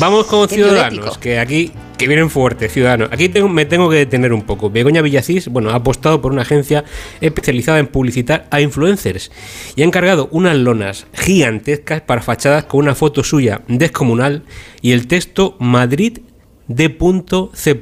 Vamos 0.00 0.26
con 0.26 0.48
Qué 0.48 0.54
Ciudadanos, 0.56 1.18
que 1.18 1.38
aquí 1.38 1.70
que 1.98 2.08
vienen 2.08 2.28
fuertes, 2.28 2.72
Ciudadanos. 2.72 3.10
Aquí 3.12 3.28
tengo- 3.28 3.48
me 3.48 3.64
tengo 3.64 3.88
que 3.88 3.96
detener 3.96 4.32
un 4.32 4.42
poco. 4.42 4.68
Begoña 4.70 5.02
Villacís, 5.02 5.46
bueno, 5.48 5.70
ha 5.70 5.76
apostado 5.76 6.20
por 6.20 6.32
una 6.32 6.42
agencia 6.42 6.84
especializada 7.20 7.78
en 7.78 7.86
publicitar 7.86 8.48
a 8.50 8.60
influencers 8.60 9.30
y 9.76 9.82
ha 9.82 9.84
encargado 9.84 10.28
unas 10.32 10.56
lonas 10.56 11.06
gigantescas 11.12 12.00
para 12.00 12.22
fachadas 12.22 12.64
con 12.64 12.80
una 12.80 12.94
foto 12.96 13.22
suya 13.22 13.60
descomunal 13.68 14.42
y 14.80 14.92
el 14.92 15.06
texto 15.06 15.54
Madrid 15.60 16.18
D.C. 16.66 17.74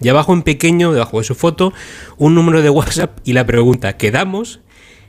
Y 0.00 0.08
abajo 0.08 0.32
en 0.32 0.42
pequeño, 0.42 0.92
debajo 0.92 1.18
de 1.18 1.24
su 1.24 1.34
foto, 1.34 1.72
un 2.18 2.34
número 2.34 2.62
de 2.62 2.70
WhatsApp 2.70 3.18
y 3.24 3.32
la 3.32 3.46
pregunta, 3.46 3.96
¿quedamos? 3.96 4.60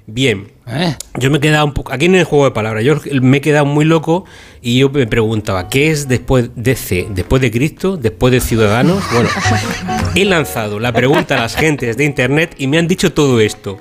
Bien, 0.05 0.53
¿Eh? 0.65 0.95
Yo 1.19 1.29
me 1.29 1.37
he 1.37 1.41
quedado 1.41 1.65
un 1.65 1.73
poco. 1.73 1.91
Aquí 1.91 2.05
en 2.05 2.15
el 2.15 2.23
juego 2.23 2.45
de 2.45 2.51
palabras, 2.51 2.83
yo 2.83 2.95
me 3.21 3.37
he 3.37 3.41
quedado 3.41 3.65
muy 3.65 3.83
loco 3.83 4.25
y 4.61 4.79
yo 4.79 4.89
me 4.89 5.05
preguntaba, 5.07 5.67
¿qué 5.67 5.91
es 5.91 6.07
después 6.07 6.51
de 6.55 6.75
C? 6.75 7.07
¿Después 7.09 7.41
de 7.41 7.51
Cristo? 7.51 7.97
¿Después 7.97 8.31
de 8.31 8.39
Ciudadanos? 8.39 9.03
Bueno, 9.13 9.29
he 10.15 10.23
lanzado 10.25 10.79
la 10.79 10.93
pregunta 10.93 11.35
a 11.35 11.41
las 11.41 11.55
gentes 11.55 11.97
de 11.97 12.05
internet 12.05 12.55
y 12.57 12.67
me 12.67 12.77
han 12.77 12.87
dicho 12.87 13.13
todo 13.13 13.41
esto. 13.41 13.77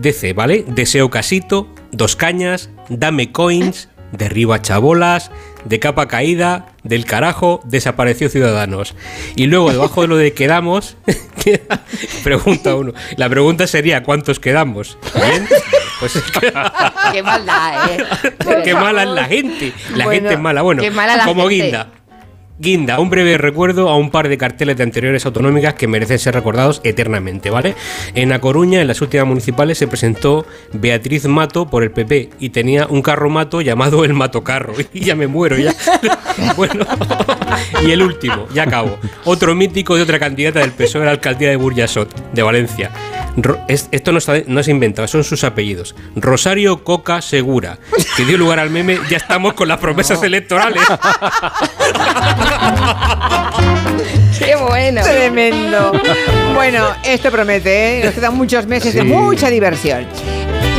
DC, 0.00 0.32
¿vale? 0.34 0.64
Deseo 0.68 1.10
casito, 1.10 1.68
dos 1.90 2.14
cañas, 2.14 2.70
dame 2.88 3.32
coins, 3.32 3.88
derriba 4.12 4.62
chabolas, 4.62 5.30
de 5.64 5.80
capa 5.80 6.08
caída, 6.08 6.66
del 6.82 7.04
carajo, 7.04 7.60
desapareció 7.64 8.28
Ciudadanos. 8.28 8.94
Y 9.36 9.46
luego, 9.46 9.72
debajo 9.72 10.02
de 10.02 10.08
lo 10.08 10.16
de 10.16 10.32
quedamos, 10.34 10.96
pregunta 12.24 12.74
uno. 12.74 12.92
La 13.16 13.28
pregunta 13.28 13.66
sería, 13.66 14.02
¿cuántos 14.02 14.40
quedamos? 14.40 14.98
¿Bien? 15.14 15.46
Pues 16.00 16.16
es 16.16 16.22
que- 16.30 16.52
Qué 17.12 17.22
maldad, 17.22 17.90
¿eh? 17.90 18.04
qué 18.64 18.74
mala 18.74 19.02
es 19.04 19.08
la 19.10 19.24
gente. 19.24 19.72
La 19.94 20.04
Bueno, 20.04 20.10
gente 20.20 20.34
es 20.34 20.40
mala. 20.40 20.62
Bueno, 20.62 20.82
qué 20.82 20.90
mala 20.90 21.16
la 21.16 21.24
como 21.24 21.48
gente. 21.48 21.64
guinda. 21.64 21.88
Guinda, 22.56 23.00
un 23.00 23.10
breve 23.10 23.36
recuerdo 23.36 23.88
a 23.88 23.96
un 23.96 24.10
par 24.10 24.28
de 24.28 24.38
carteles 24.38 24.76
de 24.76 24.84
anteriores 24.84 25.26
autonómicas 25.26 25.74
que 25.74 25.88
merecen 25.88 26.20
ser 26.20 26.34
recordados 26.34 26.80
eternamente, 26.84 27.50
¿vale? 27.50 27.74
En 28.14 28.32
A 28.32 28.40
Coruña, 28.40 28.80
en 28.80 28.86
las 28.86 29.00
últimas 29.00 29.26
municipales, 29.26 29.76
se 29.76 29.88
presentó 29.88 30.46
Beatriz 30.72 31.26
Mato 31.26 31.68
por 31.68 31.82
el 31.82 31.90
PP 31.90 32.30
y 32.38 32.50
tenía 32.50 32.86
un 32.86 33.02
carro 33.02 33.28
mato 33.28 33.60
llamado 33.60 34.04
el 34.04 34.14
Matocarro. 34.14 34.74
Y 34.94 35.00
ya 35.00 35.16
me 35.16 35.26
muero, 35.26 35.56
ya. 35.56 35.74
bueno, 36.56 36.86
y 37.84 37.90
el 37.90 38.02
último, 38.02 38.46
ya 38.54 38.62
acabo. 38.62 38.96
Otro 39.24 39.54
mítico 39.56 39.96
de 39.96 40.02
otra 40.02 40.20
candidata 40.20 40.60
del 40.60 40.70
PSOE 40.70 41.02
a 41.02 41.06
la 41.06 41.10
alcaldía 41.10 41.50
de 41.50 41.56
Burjasot, 41.56 42.32
de 42.32 42.42
Valencia. 42.42 42.92
Esto 43.68 44.12
no, 44.12 44.18
está- 44.18 44.42
no 44.46 44.62
se 44.62 44.70
inventa, 44.70 45.06
son 45.08 45.24
sus 45.24 45.42
apellidos. 45.44 45.94
Rosario 46.14 46.84
Coca 46.84 47.20
Segura, 47.20 47.78
que 48.16 48.24
dio 48.24 48.38
lugar 48.38 48.60
al 48.60 48.70
meme, 48.70 48.98
ya 49.10 49.16
estamos 49.16 49.54
con 49.54 49.66
las 49.68 49.78
promesas 49.78 50.22
electorales. 50.22 50.82
Qué 54.38 54.54
bueno. 54.56 55.02
Tremendo. 55.02 55.92
Bueno, 56.54 56.88
esto 57.04 57.30
promete, 57.30 58.00
¿eh? 58.00 58.04
Nos 58.04 58.14
quedan 58.14 58.36
muchos 58.36 58.66
meses 58.66 58.94
de 58.94 59.04
mucha 59.04 59.48
diversión. 59.50 60.06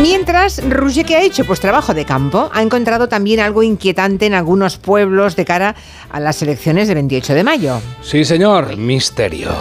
Mientras, 0.02 0.62
Roger, 0.70 1.06
¿qué 1.06 1.16
ha 1.16 1.24
hecho? 1.24 1.46
Pues 1.46 1.60
trabajo 1.60 1.94
de 1.94 2.04
campo. 2.06 2.50
Ha 2.54 2.62
encontrado 2.62 3.08
también 3.08 3.40
algo 3.40 3.64
inquietante 3.64 4.26
en 4.26 4.34
algunos 4.34 4.78
pueblos 4.78 5.36
de 5.36 5.46
cara 5.46 5.76
a 6.12 6.20
las 6.20 6.42
elecciones 6.42 6.88
del 6.88 6.96
28 6.96 7.34
de 7.34 7.44
mayo. 7.44 7.82
Sí, 8.02 8.26
señor, 8.26 8.76
misterio. 8.78 9.52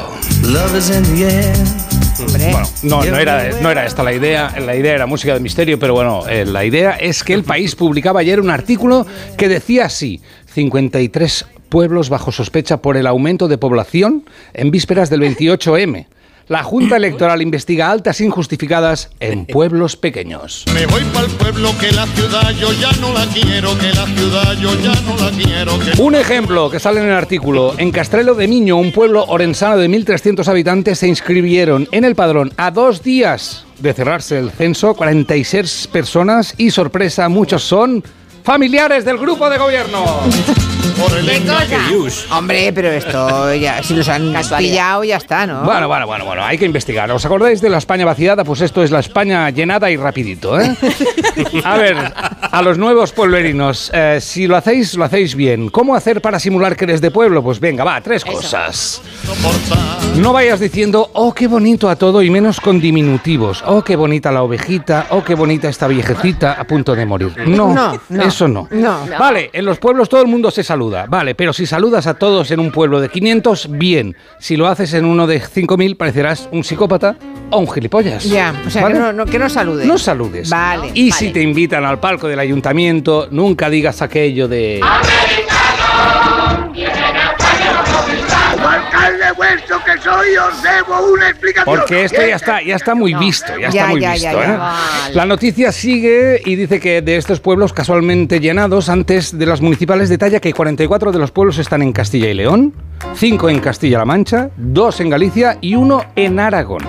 Bueno, 2.50 2.68
no, 2.82 3.04
no 3.04 3.18
era, 3.18 3.50
no 3.60 3.70
era 3.70 3.86
esta 3.86 4.02
la 4.02 4.12
idea, 4.12 4.54
la 4.60 4.74
idea 4.76 4.94
era 4.94 5.06
música 5.06 5.34
de 5.34 5.40
misterio, 5.40 5.78
pero 5.78 5.94
bueno, 5.94 6.24
eh, 6.28 6.44
la 6.44 6.64
idea 6.64 6.92
es 6.92 7.24
que 7.24 7.34
el 7.34 7.44
país 7.44 7.74
publicaba 7.74 8.20
ayer 8.20 8.40
un 8.40 8.50
artículo 8.50 9.06
que 9.36 9.48
decía 9.48 9.86
así, 9.86 10.20
53 10.52 11.46
pueblos 11.68 12.08
bajo 12.08 12.32
sospecha 12.32 12.78
por 12.78 12.96
el 12.96 13.06
aumento 13.06 13.48
de 13.48 13.58
población 13.58 14.24
en 14.52 14.70
vísperas 14.70 15.10
del 15.10 15.22
28M. 15.22 16.06
La 16.46 16.62
Junta 16.62 16.96
Electoral 16.96 17.40
investiga 17.40 17.90
altas 17.90 18.20
injustificadas 18.20 19.10
en 19.18 19.46
pueblos 19.46 19.96
pequeños. 19.96 20.64
Me 20.74 20.84
voy 20.86 21.02
para 21.04 21.26
el 21.26 21.32
pueblo 21.32 21.70
que 21.80 21.90
la 21.92 22.06
ciudad 22.06 22.50
yo 22.50 22.70
ya 22.74 22.92
no 23.00 23.14
la 23.14 23.24
quiero, 23.26 23.78
que 23.78 23.88
la 23.88 24.06
ciudad 24.06 24.52
yo 24.60 24.74
ya 24.80 24.94
no 25.00 25.16
la 25.16 25.30
quiero. 25.30 25.78
Que... 25.78 26.02
Un 26.02 26.14
ejemplo 26.14 26.68
que 26.70 26.78
sale 26.78 27.00
en 27.00 27.06
el 27.06 27.14
artículo. 27.14 27.74
En 27.78 27.90
Castrelo 27.90 28.34
de 28.34 28.46
Miño, 28.46 28.76
un 28.76 28.92
pueblo 28.92 29.24
orensano 29.24 29.78
de 29.78 29.88
1.300 29.88 30.46
habitantes, 30.48 30.98
se 30.98 31.08
inscribieron 31.08 31.88
en 31.92 32.04
el 32.04 32.14
padrón 32.14 32.52
a 32.58 32.70
dos 32.70 33.02
días 33.02 33.64
de 33.78 33.94
cerrarse 33.94 34.38
el 34.38 34.50
censo, 34.50 34.94
46 34.94 35.88
personas 35.92 36.54
y 36.58 36.70
sorpresa, 36.70 37.28
muchos 37.28 37.62
son 37.62 38.04
familiares 38.44 39.04
del 39.04 39.18
grupo 39.18 39.48
de 39.50 39.58
gobierno. 39.58 40.04
Por 41.00 41.18
el 41.18 41.26
¿Qué 41.26 41.44
cosa? 41.96 42.38
Hombre, 42.38 42.72
pero 42.72 42.88
esto 42.92 43.52
ya, 43.54 43.82
si 43.82 43.94
los 43.96 44.08
han 44.08 44.32
pillado, 44.56 45.02
ya 45.02 45.16
está, 45.16 45.44
¿no? 45.44 45.64
Bueno, 45.64 45.88
bueno, 45.88 46.06
bueno, 46.06 46.24
bueno, 46.24 46.44
hay 46.44 46.56
que 46.56 46.66
investigar. 46.66 47.10
¿Os 47.10 47.24
acordáis 47.24 47.60
de 47.60 47.68
la 47.68 47.78
España 47.78 48.04
vaciada? 48.04 48.44
Pues 48.44 48.60
esto 48.60 48.80
es 48.82 48.92
la 48.92 49.00
España 49.00 49.50
llenada 49.50 49.90
y 49.90 49.96
rapidito, 49.96 50.60
¿eh? 50.60 50.76
A 51.64 51.76
ver, 51.76 51.96
a 51.96 52.62
los 52.62 52.78
nuevos 52.78 53.10
pueblerinos, 53.10 53.90
eh, 53.92 54.18
si 54.20 54.46
lo 54.46 54.56
hacéis, 54.56 54.94
lo 54.94 55.04
hacéis 55.04 55.34
bien. 55.34 55.68
¿Cómo 55.68 55.96
hacer 55.96 56.20
para 56.20 56.38
simular 56.38 56.76
que 56.76 56.84
eres 56.84 57.00
de 57.00 57.10
pueblo? 57.10 57.42
Pues 57.42 57.58
venga, 57.58 57.82
va, 57.82 58.00
tres 58.00 58.24
cosas. 58.24 59.02
No 60.18 60.32
vayas 60.32 60.60
diciendo, 60.60 61.10
oh, 61.14 61.32
qué 61.34 61.48
bonito 61.48 61.88
a 61.90 61.96
todo 61.96 62.22
y 62.22 62.30
menos 62.30 62.60
con 62.60 62.80
diminutivos. 62.80 63.64
Oh, 63.66 63.82
qué 63.82 63.96
bonita 63.96 64.30
la 64.30 64.42
ovejita, 64.42 65.06
oh, 65.10 65.24
qué 65.24 65.34
bonita 65.34 65.68
esta 65.68 65.88
viejecita 65.88 66.52
a 66.52 66.64
punto 66.64 66.94
de 66.94 67.04
morir. 67.04 67.32
No, 67.48 67.74
No, 67.74 68.00
no, 68.08 68.22
eso 68.22 68.46
no. 68.46 68.68
no. 68.70 69.00
Vale, 69.18 69.50
en 69.52 69.64
los 69.64 69.78
pueblos 69.78 70.08
todo 70.08 70.22
el 70.22 70.28
mundo 70.28 70.50
se 70.52 70.62
saluda, 70.62 71.06
vale, 71.08 71.34
pero 71.34 71.52
si 71.52 71.66
saludas 71.66 72.06
a 72.06 72.14
todos 72.14 72.50
en 72.52 72.60
un 72.60 72.70
pueblo 72.70 73.00
de 73.00 73.08
500, 73.08 73.68
bien. 73.70 74.16
Si 74.38 74.56
lo 74.56 74.68
haces 74.68 74.94
en 74.94 75.04
uno 75.04 75.26
de 75.26 75.40
5000, 75.40 75.96
parecerás 75.96 76.48
un 76.52 76.62
psicópata 76.62 77.16
o 77.50 77.58
un 77.58 77.70
gilipollas. 77.70 78.22
Ya, 78.24 78.54
o 78.66 78.70
sea, 78.70 78.82
¿Vale? 78.82 78.94
que 78.94 79.00
no, 79.00 79.12
no- 79.12 79.26
que 79.26 79.38
no 79.38 79.48
saludes. 79.50 79.86
No 79.86 79.98
saludes. 79.98 80.48
Vale. 80.48 80.90
Y 80.94 81.10
vale. 81.10 81.18
si 81.18 81.32
te 81.32 81.42
invitan 81.42 81.84
al 81.84 81.98
palco 81.98 82.28
del 82.28 82.38
ayuntamiento, 82.38 83.26
nunca 83.32 83.68
digas 83.68 84.00
aquello 84.00 84.46
de... 84.46 84.80
vuestro 89.36 89.78
que 89.84 90.00
soy, 90.00 90.36
os 90.36 90.62
debo 90.62 91.12
una 91.12 91.28
explicación. 91.30 91.76
Porque 91.78 92.04
esto 92.04 92.20
ya 92.26 92.36
está, 92.36 92.62
ya 92.62 92.76
está 92.76 92.94
muy 92.94 93.14
visto, 93.14 93.48
ya 93.58 93.68
está 93.68 93.70
Ya, 93.80 93.86
muy 93.88 94.00
ya, 94.00 94.12
visto. 94.12 94.26
ya, 94.26 94.32
ya. 94.32 94.54
¿eh? 94.54 94.56
Vale. 94.56 95.14
La 95.14 95.26
noticia 95.26 95.72
sigue 95.72 96.40
y 96.44 96.56
dice 96.56 96.80
que 96.80 97.02
de 97.02 97.16
estos 97.16 97.40
pueblos 97.40 97.72
casualmente 97.72 98.40
llenados 98.40 98.88
antes 98.88 99.36
de 99.38 99.46
las 99.46 99.60
municipales 99.60 100.08
detalla 100.08 100.40
que 100.40 100.52
44 100.52 101.12
de 101.12 101.18
los 101.18 101.30
pueblos 101.30 101.58
están 101.58 101.82
en 101.82 101.92
Castilla 101.92 102.28
y 102.28 102.34
León, 102.34 102.74
5 103.14 103.48
en 103.50 103.60
Castilla-La 103.60 104.04
Mancha, 104.04 104.50
2 104.56 105.00
en 105.00 105.10
Galicia 105.10 105.58
y 105.60 105.74
1 105.74 106.04
en 106.16 106.40
Aragón. 106.40 106.82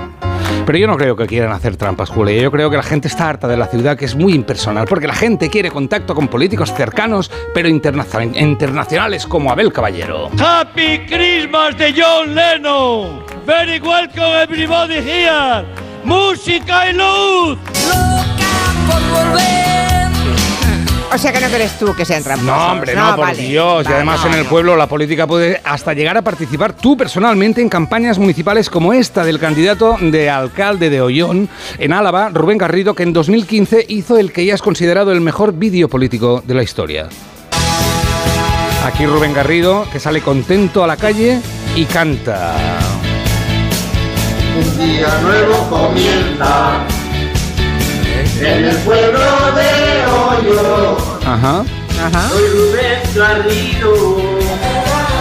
Pero 0.65 0.77
yo 0.79 0.87
no 0.87 0.97
creo 0.97 1.15
que 1.15 1.27
quieran 1.27 1.51
hacer 1.51 1.77
trampas, 1.77 2.09
Julia. 2.09 2.41
Yo 2.41 2.51
creo 2.51 2.69
que 2.71 2.77
la 2.77 2.83
gente 2.83 3.07
está 3.07 3.29
harta 3.29 3.47
de 3.47 3.55
la 3.55 3.67
ciudad, 3.67 3.95
que 3.97 4.05
es 4.05 4.15
muy 4.15 4.33
impersonal, 4.33 4.87
porque 4.87 5.05
la 5.07 5.13
gente 5.13 5.49
quiere 5.49 5.69
contacto 5.69 6.15
con 6.15 6.27
políticos 6.27 6.73
cercanos, 6.73 7.29
pero 7.53 7.69
internacional- 7.69 8.35
internacionales 8.35 9.27
como 9.27 9.51
Abel 9.51 9.71
Caballero. 9.71 10.29
Happy 10.39 10.99
Christmas 11.07 11.77
de 11.77 11.93
John 11.95 12.33
Lennon. 12.33 13.23
Very 13.45 13.79
welcome 13.79 14.41
everybody 14.41 14.95
here. 14.95 15.63
Música 16.03 16.89
y 16.89 16.93
luz. 16.93 17.57
O 21.15 21.17
sea 21.17 21.31
que 21.31 21.39
no 21.39 21.47
crees 21.47 21.79
tú 21.79 21.95
que 21.95 22.03
sean 22.03 22.21
tramposos. 22.23 22.57
No, 22.57 22.71
hombre, 22.73 22.93
no, 22.93 23.15
por 23.15 23.25
vale. 23.27 23.41
Dios. 23.41 23.81
y 23.81 23.85
Vale, 23.85 23.95
además 23.95 24.25
en 24.25 24.33
el 24.33 24.43
no. 24.43 24.49
pueblo 24.49 24.75
la 24.75 24.87
política 24.87 25.25
puede 25.25 25.61
hasta 25.63 25.93
llegar 25.93 26.17
a 26.17 26.21
participar 26.21 26.73
tú 26.73 26.97
personalmente 26.97 27.61
en 27.61 27.69
campañas 27.69 28.19
municipales 28.19 28.69
como 28.69 28.91
esta 28.91 29.23
del 29.23 29.39
candidato 29.39 29.95
de 30.01 30.29
alcalde 30.29 30.89
de 30.89 30.99
Ollón 30.99 31.47
en 31.79 31.93
Álava, 31.93 32.27
Rubén 32.33 32.57
Garrido, 32.57 32.95
que 32.95 33.03
en 33.03 33.13
2015 33.13 33.85
hizo 33.87 34.17
el 34.17 34.33
que 34.33 34.45
ya 34.45 34.55
es 34.55 34.61
considerado 34.61 35.13
el 35.13 35.21
mejor 35.21 35.53
vídeo 35.53 35.87
político 35.87 36.43
de 36.45 36.53
la 36.53 36.63
historia. 36.63 37.07
Aquí 38.85 39.05
Rubén 39.05 39.33
Garrido, 39.33 39.87
que 39.93 40.01
sale 40.01 40.19
contento 40.19 40.83
a 40.83 40.87
la 40.87 40.97
calle 40.97 41.39
y 41.77 41.85
canta. 41.85 42.55
Un 44.59 44.77
día 44.85 45.07
nuevo 45.21 45.69
comienza 45.69 46.85
en 48.41 48.65
el 48.65 48.75
pueblo 48.79 49.19
de 49.55 49.74
Ajá. 51.25 51.63
Ajá. 52.05 52.29
Soy 52.29 52.47
Rubén 52.49 52.99
Garrido, 53.15 53.91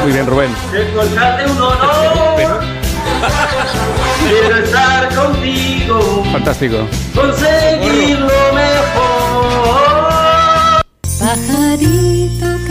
Muy 0.02 0.12
bien, 0.12 0.26
Rubén. 0.26 0.50
alcalde 1.00 1.50
un 1.52 1.62
honor. 1.62 2.64
Quiero 4.28 4.56
estar 4.64 5.14
contigo, 5.14 6.24
Fantástico. 6.32 6.78
conseguir 7.14 8.18
lo 8.18 8.52
mejor. 8.54 9.14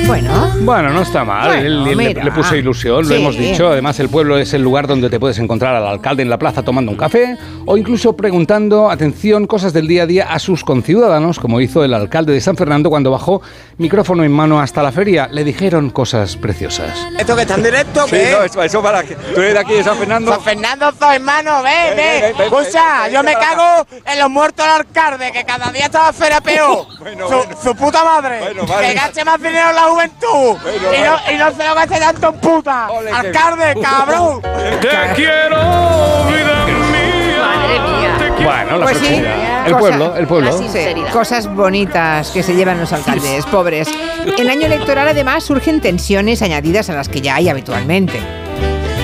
Bueno. 0.08 0.52
Bueno, 0.62 0.90
no 0.90 1.02
está 1.02 1.24
mal. 1.24 1.48
Bueno, 1.48 1.62
Él- 1.62 1.88
él 1.88 1.98
le- 1.98 2.14
le, 2.24 2.32
puso 2.32 2.56
ilusión, 2.56 3.02
lo 3.04 3.08
Sí. 3.08 3.16
hemos 3.16 3.38
dicho. 3.38 3.68
Además, 3.70 4.00
el 4.00 4.10
pueblo 4.10 4.38
es 4.38 4.54
el 4.54 4.62
lugar 4.62 4.88
donde 4.88 5.10
te 5.10 5.20
puedes 5.20 5.38
encontrar 5.40 5.76
al 5.76 5.88
alcalde 5.88 6.24
en 6.24 6.30
la 6.30 6.38
plaza 6.38 6.62
tomando 6.64 6.92
un 6.92 6.98
café 6.98 7.38
o 7.66 7.78
incluso 7.78 8.14
preguntando, 8.16 8.90
atención, 8.90 9.48
cosas 9.48 9.72
del 9.74 9.88
día 9.88 10.04
a 10.04 10.06
día 10.06 10.28
a 10.32 10.40
sus 10.40 10.64
conciudadanos, 10.64 11.40
como 11.40 11.62
hizo 11.62 11.84
el 11.84 11.94
alcalde 11.94 12.34
de 12.34 12.42
San 12.42 12.58
Fernando 12.58 12.90
cuando 12.90 13.12
bajó 13.12 13.42
micrófono 13.78 14.24
en 14.24 14.32
mano 14.32 14.60
hasta 14.60 14.84
la 14.84 14.92
feria. 14.92 15.28
Le 15.32 15.44
dijeron 15.44 15.90
cosas 15.90 16.36
preciosas. 16.38 16.90
¿Esto 17.18 17.36
que 17.36 17.44
está 17.44 17.56
en 17.56 17.64
directo? 17.64 18.06
Sí, 18.08 18.18
no, 18.32 18.44
eso, 18.44 18.64
eso 18.64 18.82
para 18.82 19.04
que 19.04 19.16
tú 19.16 19.42
eres 19.42 19.54
de 19.54 19.60
aquí 19.60 19.74
de 19.74 19.84
San 19.84 19.98
Fernando. 19.98 20.32
San 20.32 20.42
Fernando 20.42 20.92
soy 21.00 21.16
hermano, 21.16 21.64
ve, 21.64 21.70
Ven, 21.90 21.98
ven, 21.98 22.22
ve. 22.22 22.34
ven, 22.38 22.42
Escucha, 22.48 23.04
ven, 23.04 23.14
yo 23.14 23.20
ven, 23.24 23.26
me 23.26 23.36
ven, 23.36 23.40
cago 23.50 23.88
en 24.06 24.20
los 24.20 24.30
muertos 24.30 24.66
del 24.66 24.76
alcalde, 24.76 25.32
que 25.32 25.44
cada 25.44 25.72
día 25.72 25.86
está 25.86 26.00
más 26.04 26.16
fera 26.16 26.42
peor. 26.42 26.86
su, 27.62 27.70
su 27.70 27.76
puta 27.76 28.04
madre. 28.04 28.40
vale. 28.68 28.88
Que 28.88 28.94
gaste 28.94 29.24
más 29.26 29.42
dinero 29.42 29.70
en 29.70 29.76
la 29.76 29.83
juventud. 29.84 30.58
y, 30.66 31.02
no, 31.02 31.34
y 31.34 31.38
no 31.38 31.52
se 31.52 31.68
lo 31.68 31.76
gaste 31.76 32.00
tanto 32.00 32.28
en 32.30 32.36
puta. 32.36 32.88
alcalde, 33.14 33.76
cabrón. 33.82 34.42
Te 34.42 35.14
quiero, 35.16 35.58
vida 36.28 36.66
mía. 36.66 37.40
Madre 37.42 37.80
mía. 37.80 38.36
Bueno, 38.44 38.78
la 38.78 38.86
Pues 38.86 38.98
sí. 38.98 39.24
El 39.66 39.76
pueblo, 39.78 40.16
el 40.18 40.28
pueblo. 40.28 40.52
Sí, 40.58 40.68
cosas 41.12 41.48
bonitas 41.54 42.32
que 42.32 42.44
se 42.44 42.54
llevan 42.54 42.80
los 42.80 42.92
alcaldes, 42.92 43.46
pobres. 43.46 43.90
En 44.38 44.50
año 44.50 44.66
electoral, 44.66 45.08
además, 45.08 45.44
surgen 45.44 45.80
tensiones 45.80 46.42
añadidas 46.42 46.90
a 46.90 46.94
las 46.94 47.08
que 47.08 47.22
ya 47.22 47.36
hay 47.36 47.50
habitualmente. 47.50 48.43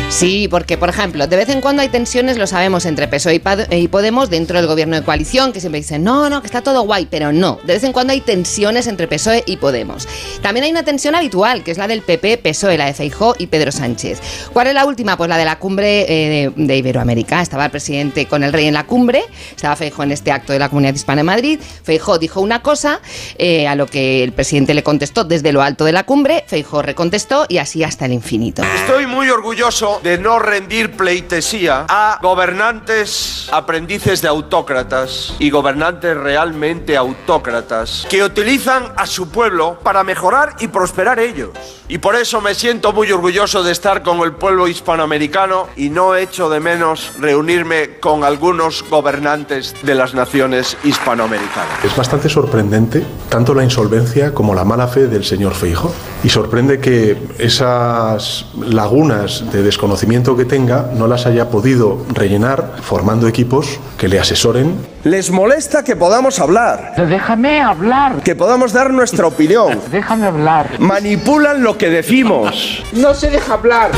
Sí, 0.10 0.48
porque, 0.50 0.76
por 0.76 0.90
ejemplo, 0.90 1.28
de 1.28 1.38
vez 1.38 1.50
en 1.50 1.62
cuando 1.62 1.84
hay 1.84 1.88
tensiones, 1.88 2.38
lo 2.38 2.48
sabemos, 2.48 2.86
entre 2.86 3.08
PSOE 3.08 3.42
y, 3.72 3.88
Podemos 3.88 4.30
dentro 4.30 4.58
del 4.58 4.68
gobierno 4.68 4.96
de 4.96 5.04
coalición, 5.04 5.54
que 5.54 5.60
siempre 5.60 5.82
dicen, 5.82 6.04
no, 6.04 6.30
no, 6.30 6.42
que 6.42 6.48
está 6.48 6.62
todo 6.62 6.82
guay, 6.82 7.08
pero 7.10 7.32
no. 7.32 7.60
De 7.64 7.74
vez 7.74 7.84
en 7.84 7.94
cuando 7.94 8.12
hay 8.12 8.22
tensiones 8.22 8.88
entre 8.88 9.08
PSOE 9.08 9.44
y 9.46 9.58
Podemos. 9.58 10.08
También 10.42 10.64
hay 10.64 10.72
una 10.72 10.84
tensión 10.84 11.14
habitual, 11.14 11.64
que 11.64 11.72
es 11.72 11.78
la 11.78 11.88
del 11.88 12.02
PP, 12.02 12.40
PSOE, 12.40 12.78
la 12.78 12.88
de 12.88 12.94
Feijó 12.94 13.36
y 13.38 13.48
Pedro 13.48 13.72
Sánchez. 13.72 14.20
¿Cuál 14.52 14.68
es 14.68 14.74
la 14.74 14.86
última? 14.86 15.16
Pues 15.16 15.30
la 15.30 15.38
de 15.38 15.46
la 15.46 15.60
cumbre 15.60 16.02
eh, 16.02 16.52
de, 16.56 16.66
de 16.66 16.78
Iberoamérica. 16.78 17.42
Estaba 17.42 17.66
el 17.66 17.72
presidente 17.72 18.26
con 18.26 18.44
el 18.44 18.52
rey 18.52 18.66
en 18.66 18.74
la 18.74 18.86
cumbre, 18.86 19.24
estaba 19.56 19.76
Feijó 19.76 20.04
en 20.04 20.12
este 20.12 20.32
acto 20.32 20.54
de 20.54 20.60
la 20.60 20.70
Comunidad 20.70 20.96
Hispana 20.96 21.22
en 21.22 21.28
Madrid. 21.28 21.60
Feijó 21.84 22.18
dijo 22.18 22.42
una 22.42 22.62
cosa, 22.64 23.00
eh, 23.38 23.68
a 23.68 23.76
lo 23.76 23.86
que 23.86 24.24
el 24.24 24.34
presidente 24.34 24.74
le 24.74 24.82
contestó 24.82 25.24
desde 25.24 25.54
lo 25.54 25.62
alto 25.62 25.86
de 25.86 25.92
la 25.92 26.04
cumbre, 26.04 26.44
Feijó 26.48 26.82
recontestó 26.82 27.46
y 27.48 27.60
así 27.60 27.84
hasta 27.84 28.06
el 28.06 28.14
infinito. 28.14 28.64
Estoy 28.64 29.06
muy 29.06 29.30
orgulloso 29.30 29.99
de 30.04 30.18
no 30.18 30.40
rendir 30.40 30.96
pleitesía 30.96 31.86
a 31.90 32.20
gobernantes 32.22 33.50
aprendices 33.52 34.22
de 34.22 34.28
autócratas 34.28 35.36
y 35.40 35.50
gobernantes 35.50 36.16
realmente 36.16 36.96
autócratas 36.98 38.06
que 38.10 38.24
utilizan 38.24 38.94
a 38.96 39.06
su 39.06 39.30
pueblo 39.30 39.80
para 39.84 40.04
mejorar 40.04 40.56
y 40.60 40.68
prosperar 40.68 41.20
ellos. 41.20 41.50
Y 41.88 41.98
por 41.98 42.16
eso 42.16 42.40
me 42.40 42.54
siento 42.54 42.94
muy 42.94 43.12
orgulloso 43.12 43.64
de 43.64 43.72
estar 43.72 44.04
con 44.04 44.20
el 44.20 44.34
pueblo 44.34 44.68
hispanoamericano 44.68 45.68
y 45.76 45.90
no 45.90 46.16
echo 46.16 46.50
de 46.50 46.60
menos 46.60 47.14
reunirme 47.20 47.98
con 48.00 48.24
algunos 48.24 48.86
gobernantes 48.88 49.74
de 49.82 49.96
las 49.96 50.14
naciones 50.14 50.78
hispanoamericanas. 50.84 51.84
Es 51.84 51.96
bastante 51.96 52.30
sorprendente 52.30 53.04
tanto 53.30 53.56
la 53.56 53.64
insolvencia 53.64 54.34
como 54.34 54.54
la 54.54 54.64
mala 54.64 54.88
fe 54.88 55.08
del 55.08 55.24
señor 55.24 55.56
Feijo. 55.56 55.94
Y 56.22 56.30
sorprende 56.30 56.80
que 56.80 57.18
esas 57.38 58.46
lagunas 58.60 59.50
de 59.54 59.64
desconocimiento 59.64 60.36
que 60.36 60.44
tenga 60.44 60.90
no 60.94 61.08
las 61.08 61.26
haya 61.26 61.50
podido 61.50 62.06
rellenar 62.14 62.74
formando 62.82 63.28
equipos 63.28 63.80
que 63.98 64.10
le 64.10 64.20
asesoren. 64.20 64.76
¿Les 65.06 65.32
molesta 65.32 65.84
que 65.84 65.96
podamos 65.96 66.40
hablar? 66.40 66.94
Déjame 67.08 67.62
hablar. 67.62 68.22
Que 68.22 68.36
podamos 68.36 68.74
dar 68.74 68.92
nuestra 68.92 69.28
opinión. 69.28 69.80
Déjame 69.92 70.28
hablar. 70.28 70.78
Manipulan 70.80 71.64
lo 71.64 71.78
que 71.78 71.90
decimos. 71.90 72.84
No 72.92 73.14
se 73.14 73.30
deja 73.30 73.54
hablar. 73.54 73.92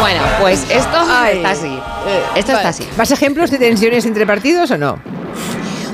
Bueno, 0.00 0.22
pues 0.42 0.66
esto 0.68 0.98
está 1.32 1.50
así. 1.50 1.78
Esto 2.36 2.52
está 2.52 2.68
así. 2.68 2.86
¿Más 2.98 3.10
ejemplos 3.10 3.50
de 3.50 3.58
tensiones 3.58 4.04
entre 4.04 4.26
partidos 4.26 4.70
o 4.70 4.76
no? 4.76 4.98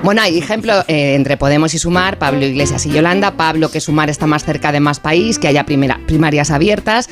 Bueno, 0.02 0.22
hay 0.22 0.38
ejemplo 0.38 0.72
eh, 0.88 1.14
entre 1.14 1.36
Podemos 1.36 1.74
y 1.74 1.78
Sumar, 1.78 2.18
Pablo 2.18 2.44
Iglesias 2.46 2.86
y 2.86 2.90
Yolanda. 2.90 3.32
Pablo, 3.32 3.70
que 3.70 3.80
Sumar 3.80 4.08
está 4.08 4.26
más 4.26 4.44
cerca 4.44 4.72
de 4.72 4.80
más 4.80 4.98
país, 4.98 5.38
que 5.38 5.46
haya 5.46 5.64
primera- 5.66 6.00
primarias 6.06 6.50
abiertas. 6.50 7.08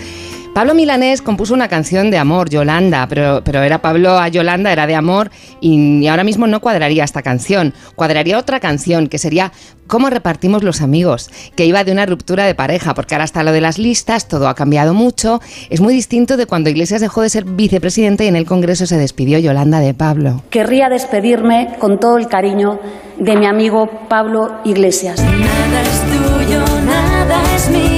Pablo 0.58 0.74
Milanés 0.74 1.22
compuso 1.22 1.54
una 1.54 1.68
canción 1.68 2.10
de 2.10 2.18
amor, 2.18 2.50
Yolanda, 2.50 3.06
pero, 3.08 3.42
pero 3.44 3.62
era 3.62 3.80
Pablo 3.80 4.18
a 4.18 4.26
Yolanda, 4.26 4.72
era 4.72 4.88
de 4.88 4.96
amor, 4.96 5.30
y, 5.60 6.00
y 6.00 6.08
ahora 6.08 6.24
mismo 6.24 6.48
no 6.48 6.58
cuadraría 6.58 7.04
esta 7.04 7.22
canción. 7.22 7.72
Cuadraría 7.94 8.36
otra 8.36 8.58
canción, 8.58 9.06
que 9.06 9.18
sería 9.18 9.52
¿Cómo 9.86 10.10
repartimos 10.10 10.64
los 10.64 10.82
amigos? 10.82 11.30
Que 11.54 11.64
iba 11.64 11.84
de 11.84 11.92
una 11.92 12.06
ruptura 12.06 12.44
de 12.44 12.56
pareja, 12.56 12.92
porque 12.92 13.14
ahora 13.14 13.24
está 13.24 13.44
lo 13.44 13.52
de 13.52 13.60
las 13.60 13.78
listas, 13.78 14.26
todo 14.26 14.48
ha 14.48 14.54
cambiado 14.56 14.94
mucho. 14.94 15.40
Es 15.70 15.80
muy 15.80 15.94
distinto 15.94 16.36
de 16.36 16.46
cuando 16.46 16.70
Iglesias 16.70 17.00
dejó 17.00 17.22
de 17.22 17.30
ser 17.30 17.44
vicepresidente 17.44 18.24
y 18.24 18.28
en 18.28 18.35
el 18.35 18.44
Congreso 18.44 18.85
se 18.85 18.98
despidió 18.98 19.38
Yolanda 19.38 19.78
de 19.78 19.94
Pablo. 19.94 20.42
Querría 20.50 20.88
despedirme 20.88 21.76
con 21.78 22.00
todo 22.00 22.18
el 22.18 22.26
cariño 22.26 22.80
de 23.16 23.37
mi 23.37 23.46
amigo 23.46 23.88
Pablo 24.09 24.59
Iglesias. 24.64 25.22
Nada 25.22 25.83
es 25.83 26.02
tuyo, 26.02 26.64
nada 26.85 27.42
es 27.54 27.70
mío. 27.70 27.97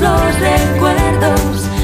Repartimos 0.00 0.20
los 0.22 0.40
recuerdos? 0.40 0.59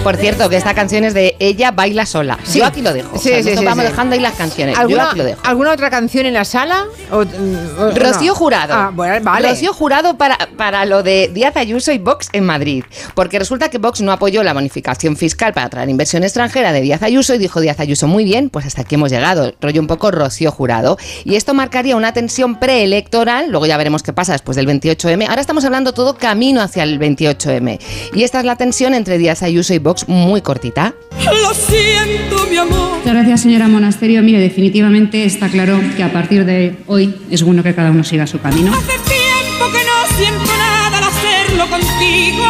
Por 0.06 0.16
cierto, 0.18 0.48
que 0.48 0.56
esta 0.56 0.72
canción 0.72 1.02
es 1.02 1.14
de 1.14 1.34
Ella 1.40 1.72
baila 1.72 2.06
sola. 2.06 2.38
Sí. 2.44 2.60
Yo 2.60 2.64
aquí 2.64 2.80
lo 2.80 2.92
dejo. 2.92 3.16
O 3.16 3.18
Sí, 3.18 3.42
sea, 3.42 3.60
vamos 3.62 3.82
dejando 3.84 4.14
ahí 4.14 4.20
las 4.20 4.34
canciones. 4.34 4.76
Yo 4.76 4.80
¿Alguna, 4.82 5.08
aquí 5.10 5.18
lo 5.18 5.24
dejo. 5.24 5.40
¿Alguna 5.44 5.72
otra 5.72 5.90
canción 5.90 6.26
en 6.26 6.34
la 6.34 6.44
sala? 6.44 6.84
O- 7.10 7.16
o- 7.16 7.90
Rocío 7.92 8.32
no? 8.32 8.38
Jurado. 8.38 8.72
Ah, 8.72 8.92
bueno, 8.94 9.16
vale. 9.24 9.48
Rocío 9.48 9.72
Jurado 9.72 10.16
para, 10.16 10.38
para 10.56 10.84
lo 10.84 11.02
de 11.02 11.28
Díaz 11.34 11.56
Ayuso 11.56 11.90
y 11.90 11.98
Vox 11.98 12.28
en 12.32 12.44
Madrid. 12.44 12.84
Porque 13.16 13.40
resulta 13.40 13.68
que 13.68 13.78
Vox 13.78 14.00
no 14.00 14.12
apoyó 14.12 14.44
la 14.44 14.52
bonificación 14.52 15.16
fiscal 15.16 15.52
para 15.52 15.68
traer 15.70 15.88
inversión 15.88 16.22
extranjera 16.22 16.72
de 16.72 16.82
Díaz 16.82 17.02
Ayuso 17.02 17.34
y 17.34 17.38
dijo 17.38 17.60
Díaz 17.60 17.80
Ayuso, 17.80 18.06
muy 18.06 18.22
bien, 18.22 18.48
pues 18.48 18.64
hasta 18.64 18.82
aquí 18.82 18.94
hemos 18.94 19.10
llegado. 19.10 19.54
Rollo 19.60 19.80
un 19.80 19.88
poco 19.88 20.12
Rocío 20.12 20.52
Jurado. 20.52 20.98
Y 21.24 21.34
esto 21.34 21.52
marcaría 21.52 21.96
una 21.96 22.12
tensión 22.12 22.60
preelectoral. 22.60 23.50
Luego 23.50 23.66
ya 23.66 23.76
veremos 23.76 24.04
qué 24.04 24.12
pasa 24.12 24.30
después 24.34 24.54
del 24.56 24.68
28M. 24.68 25.28
Ahora 25.28 25.40
estamos 25.40 25.64
hablando 25.64 25.92
todo 25.94 26.16
camino 26.16 26.62
hacia 26.62 26.84
el 26.84 27.00
28M. 27.00 27.80
Y 28.14 28.22
esta 28.22 28.38
es 28.38 28.44
la 28.44 28.54
tensión 28.54 28.94
entre 28.94 29.18
Díaz 29.18 29.42
Ayuso 29.42 29.74
y 29.74 29.78
Vox 29.78 29.95
muy 30.08 30.40
cortita. 30.42 30.94
Lo 31.24 31.54
siento, 31.54 32.46
mi 32.50 32.56
amor. 32.56 32.98
Muchas 32.98 33.12
gracias, 33.14 33.40
señora 33.42 33.68
Monasterio. 33.68 34.22
Mire, 34.22 34.38
definitivamente 34.40 35.24
está 35.24 35.48
claro 35.48 35.80
que 35.96 36.02
a 36.02 36.12
partir 36.12 36.44
de 36.44 36.76
hoy 36.86 37.14
es 37.30 37.42
bueno 37.42 37.62
que 37.62 37.74
cada 37.74 37.90
uno 37.90 38.04
siga 38.04 38.26
su 38.26 38.40
camino. 38.40 38.72
Hace 38.72 38.98
tiempo 39.08 39.64
que 39.72 39.84
no 39.84 40.16
siento 40.16 40.44
nada 40.58 40.98
al 40.98 41.04
hacerlo 41.04 41.66
contigo. 41.68 42.44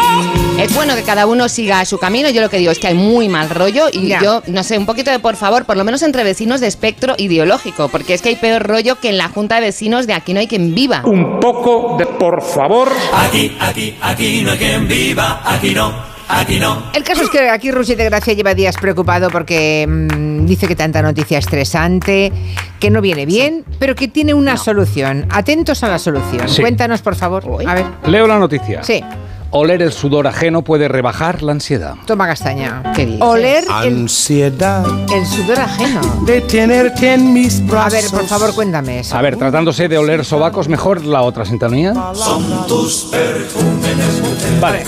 Es 0.59 0.73
bueno 0.73 0.95
que 0.95 1.03
cada 1.03 1.27
uno 1.27 1.47
siga 1.49 1.85
su 1.85 1.99
camino. 1.99 2.29
Yo 2.31 2.41
lo 2.41 2.49
que 2.49 2.57
digo 2.57 2.71
es 2.71 2.79
que 2.79 2.87
hay 2.87 2.95
muy 2.95 3.29
mal 3.29 3.49
rollo 3.49 3.85
y 3.91 4.07
Ya. 4.07 4.21
yo, 4.23 4.41
no 4.47 4.63
sé, 4.63 4.77
un 4.79 4.87
poquito 4.87 5.11
de 5.11 5.19
por 5.19 5.35
favor, 5.35 5.65
por 5.65 5.77
lo 5.77 5.83
menos 5.83 6.01
entre 6.01 6.23
vecinos 6.23 6.59
de 6.61 6.67
espectro 6.67 7.13
ideológico, 7.19 7.89
porque 7.89 8.15
es 8.15 8.21
que 8.23 8.29
hay 8.29 8.35
peor 8.37 8.63
rollo 8.67 8.99
que 8.99 9.09
en 9.09 9.17
la 9.19 9.29
junta 9.29 9.55
de 9.55 9.61
vecinos 9.61 10.07
de 10.07 10.13
Aquí 10.13 10.33
no 10.33 10.39
hay 10.39 10.47
quien 10.47 10.73
viva. 10.73 11.03
Un 11.05 11.39
poco 11.39 11.95
de 11.99 12.07
por 12.07 12.41
favor. 12.41 12.91
Aquí, 13.13 13.55
aquí, 13.59 13.95
aquí 14.01 14.41
no 14.41 14.51
hay 14.53 14.57
quien 14.57 14.87
viva. 14.87 15.41
Aquí 15.45 15.75
no, 15.75 15.93
aquí 16.29 16.59
no. 16.59 16.83
El 16.93 17.03
caso 17.03 17.23
es 17.23 17.29
que 17.29 17.49
aquí 17.49 17.71
Rusi 17.71 17.95
de 17.95 18.05
Gracia 18.05 18.33
lleva 18.33 18.53
días 18.53 18.75
preocupado 18.77 19.29
porque 19.29 19.85
mm, 19.87 20.45
dice 20.45 20.67
que 20.67 20.75
tanta 20.75 21.01
noticia 21.01 21.37
estresante, 21.39 22.31
que 22.79 22.89
no 22.89 23.01
viene 23.01 23.25
bien, 23.25 23.65
pero 23.79 23.95
que 23.95 24.07
tiene 24.07 24.33
una 24.33 24.57
solución. 24.57 25.25
Atentos 25.31 25.83
a 25.83 25.89
la 25.89 25.99
solución. 25.99 26.47
Sí. 26.49 26.61
Cuéntanos, 26.61 27.01
por 27.01 27.15
favor. 27.15 27.43
A 27.67 27.73
ver. 27.73 27.85
Leo 28.05 28.27
la 28.27 28.39
noticia. 28.39 28.83
Sí. 28.83 29.03
Oler 29.49 29.81
el 29.81 29.93
sudor 29.93 30.27
ajeno 30.27 30.61
puede 30.61 30.89
rebajar 30.89 31.41
la 31.41 31.53
ansiedad. 31.53 31.95
Toma 32.05 32.27
castaña. 32.27 32.83
¿Qué 32.93 33.05
dices? 33.05 33.21
Oler 33.21 33.63
el, 33.85 34.01
Ansiedad 34.01 34.85
el 35.13 35.25
sudor 35.25 35.59
ajeno. 35.59 36.01
de 36.25 36.41
tenerte 36.41 37.13
en 37.13 37.31
mis 37.33 37.61
A 37.71 37.87
ver, 37.87 38.03
por 38.11 38.25
favor, 38.25 38.53
cuéntame 38.53 38.99
eso. 38.99 39.15
A 39.15 39.21
ver, 39.21 39.37
tratándose 39.37 39.87
de 39.87 39.97
oler 39.97 40.25
sobacos, 40.25 40.67
mejor 40.67 41.05
la 41.05 41.21
otra 41.21 41.45
sintonía. 41.45 41.93
Son 42.13 42.67
tus 42.67 43.05
perfumes. 43.05 44.59
Vale. 44.59 44.83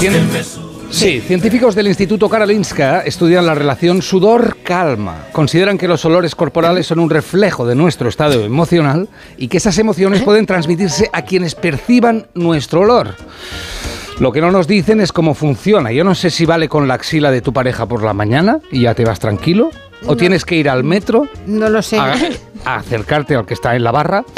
Cien- 0.00 0.28
Sí, 0.90 1.20
científicos 1.20 1.74
del 1.74 1.88
Instituto 1.88 2.30
Karolinska 2.30 3.00
estudian 3.02 3.44
la 3.44 3.54
relación 3.54 4.00
sudor-calma. 4.00 5.26
Consideran 5.32 5.76
que 5.76 5.86
los 5.86 6.02
olores 6.06 6.34
corporales 6.34 6.86
son 6.86 6.98
un 6.98 7.10
reflejo 7.10 7.66
de 7.66 7.74
nuestro 7.74 8.08
estado 8.08 8.42
emocional 8.44 9.06
y 9.36 9.48
que 9.48 9.58
esas 9.58 9.76
emociones 9.78 10.22
pueden 10.22 10.46
transmitirse 10.46 11.10
a 11.12 11.22
quienes 11.22 11.54
perciban 11.54 12.26
nuestro 12.34 12.80
olor. 12.80 13.14
Lo 14.18 14.32
que 14.32 14.40
no 14.40 14.50
nos 14.50 14.66
dicen 14.66 15.00
es 15.02 15.12
cómo 15.12 15.34
funciona. 15.34 15.92
Yo 15.92 16.04
no 16.04 16.14
sé 16.14 16.30
si 16.30 16.46
vale 16.46 16.68
con 16.70 16.88
la 16.88 16.94
axila 16.94 17.30
de 17.30 17.42
tu 17.42 17.52
pareja 17.52 17.84
por 17.86 18.02
la 18.02 18.14
mañana 18.14 18.58
y 18.72 18.82
ya 18.82 18.94
te 18.94 19.04
vas 19.04 19.18
tranquilo. 19.18 19.70
O 20.04 20.12
No. 20.12 20.16
tienes 20.16 20.44
que 20.46 20.54
ir 20.56 20.70
al 20.70 20.84
metro 20.84 21.28
No 21.46 21.68
lo 21.68 21.82
sé. 21.82 21.98
a, 21.98 22.14
a 22.64 22.76
acercarte 22.76 23.34
al 23.34 23.44
que 23.44 23.54
está 23.54 23.76
en 23.76 23.84
la 23.84 23.90
barra. 23.90 24.24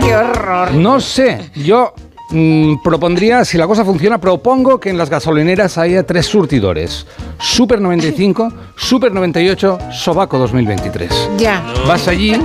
Qué 0.00 0.14
horror. 0.16 0.72
No 0.74 1.00
sé, 1.00 1.50
yo 1.54 1.94
mm, 2.30 2.76
propondría, 2.82 3.44
si 3.44 3.58
la 3.58 3.66
cosa 3.66 3.84
funciona, 3.84 4.18
propongo 4.18 4.78
que 4.80 4.90
en 4.90 4.98
las 4.98 5.10
gasolineras 5.10 5.78
haya 5.78 6.04
tres 6.06 6.26
surtidores. 6.26 7.06
Super 7.40 7.80
95, 7.80 8.52
Super 8.76 9.12
98, 9.12 9.78
Sobaco 9.92 10.38
2023. 10.38 11.30
Ya. 11.36 11.62
Vas 11.86 12.08
allí, 12.08 12.36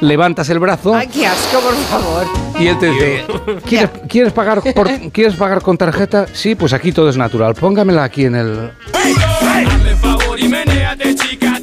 levantas 0.00 0.48
el 0.50 0.58
brazo 0.58 0.94
Ay, 0.94 1.08
qué 1.08 1.26
asco, 1.26 1.60
por 1.60 1.74
favor. 1.74 2.26
y 2.58 2.66
él 2.68 2.78
te 2.78 2.90
dice, 2.90 3.24
¿quieres, 3.66 3.90
¿quieres 4.08 4.32
pagar 4.32 4.62
por, 4.74 4.90
¿quieres 5.12 5.34
pagar 5.34 5.62
con 5.62 5.76
tarjeta? 5.76 6.26
Sí, 6.32 6.54
pues 6.54 6.72
aquí 6.72 6.92
todo 6.92 7.08
es 7.08 7.16
natural. 7.16 7.54
Póngamela 7.54 8.04
aquí 8.04 8.24
en 8.24 8.34
el... 8.34 8.70
Hazle 8.94 9.14
favor 9.16 9.64
y 9.64 9.66
menéate, 9.66 9.98
chica, 9.98 10.13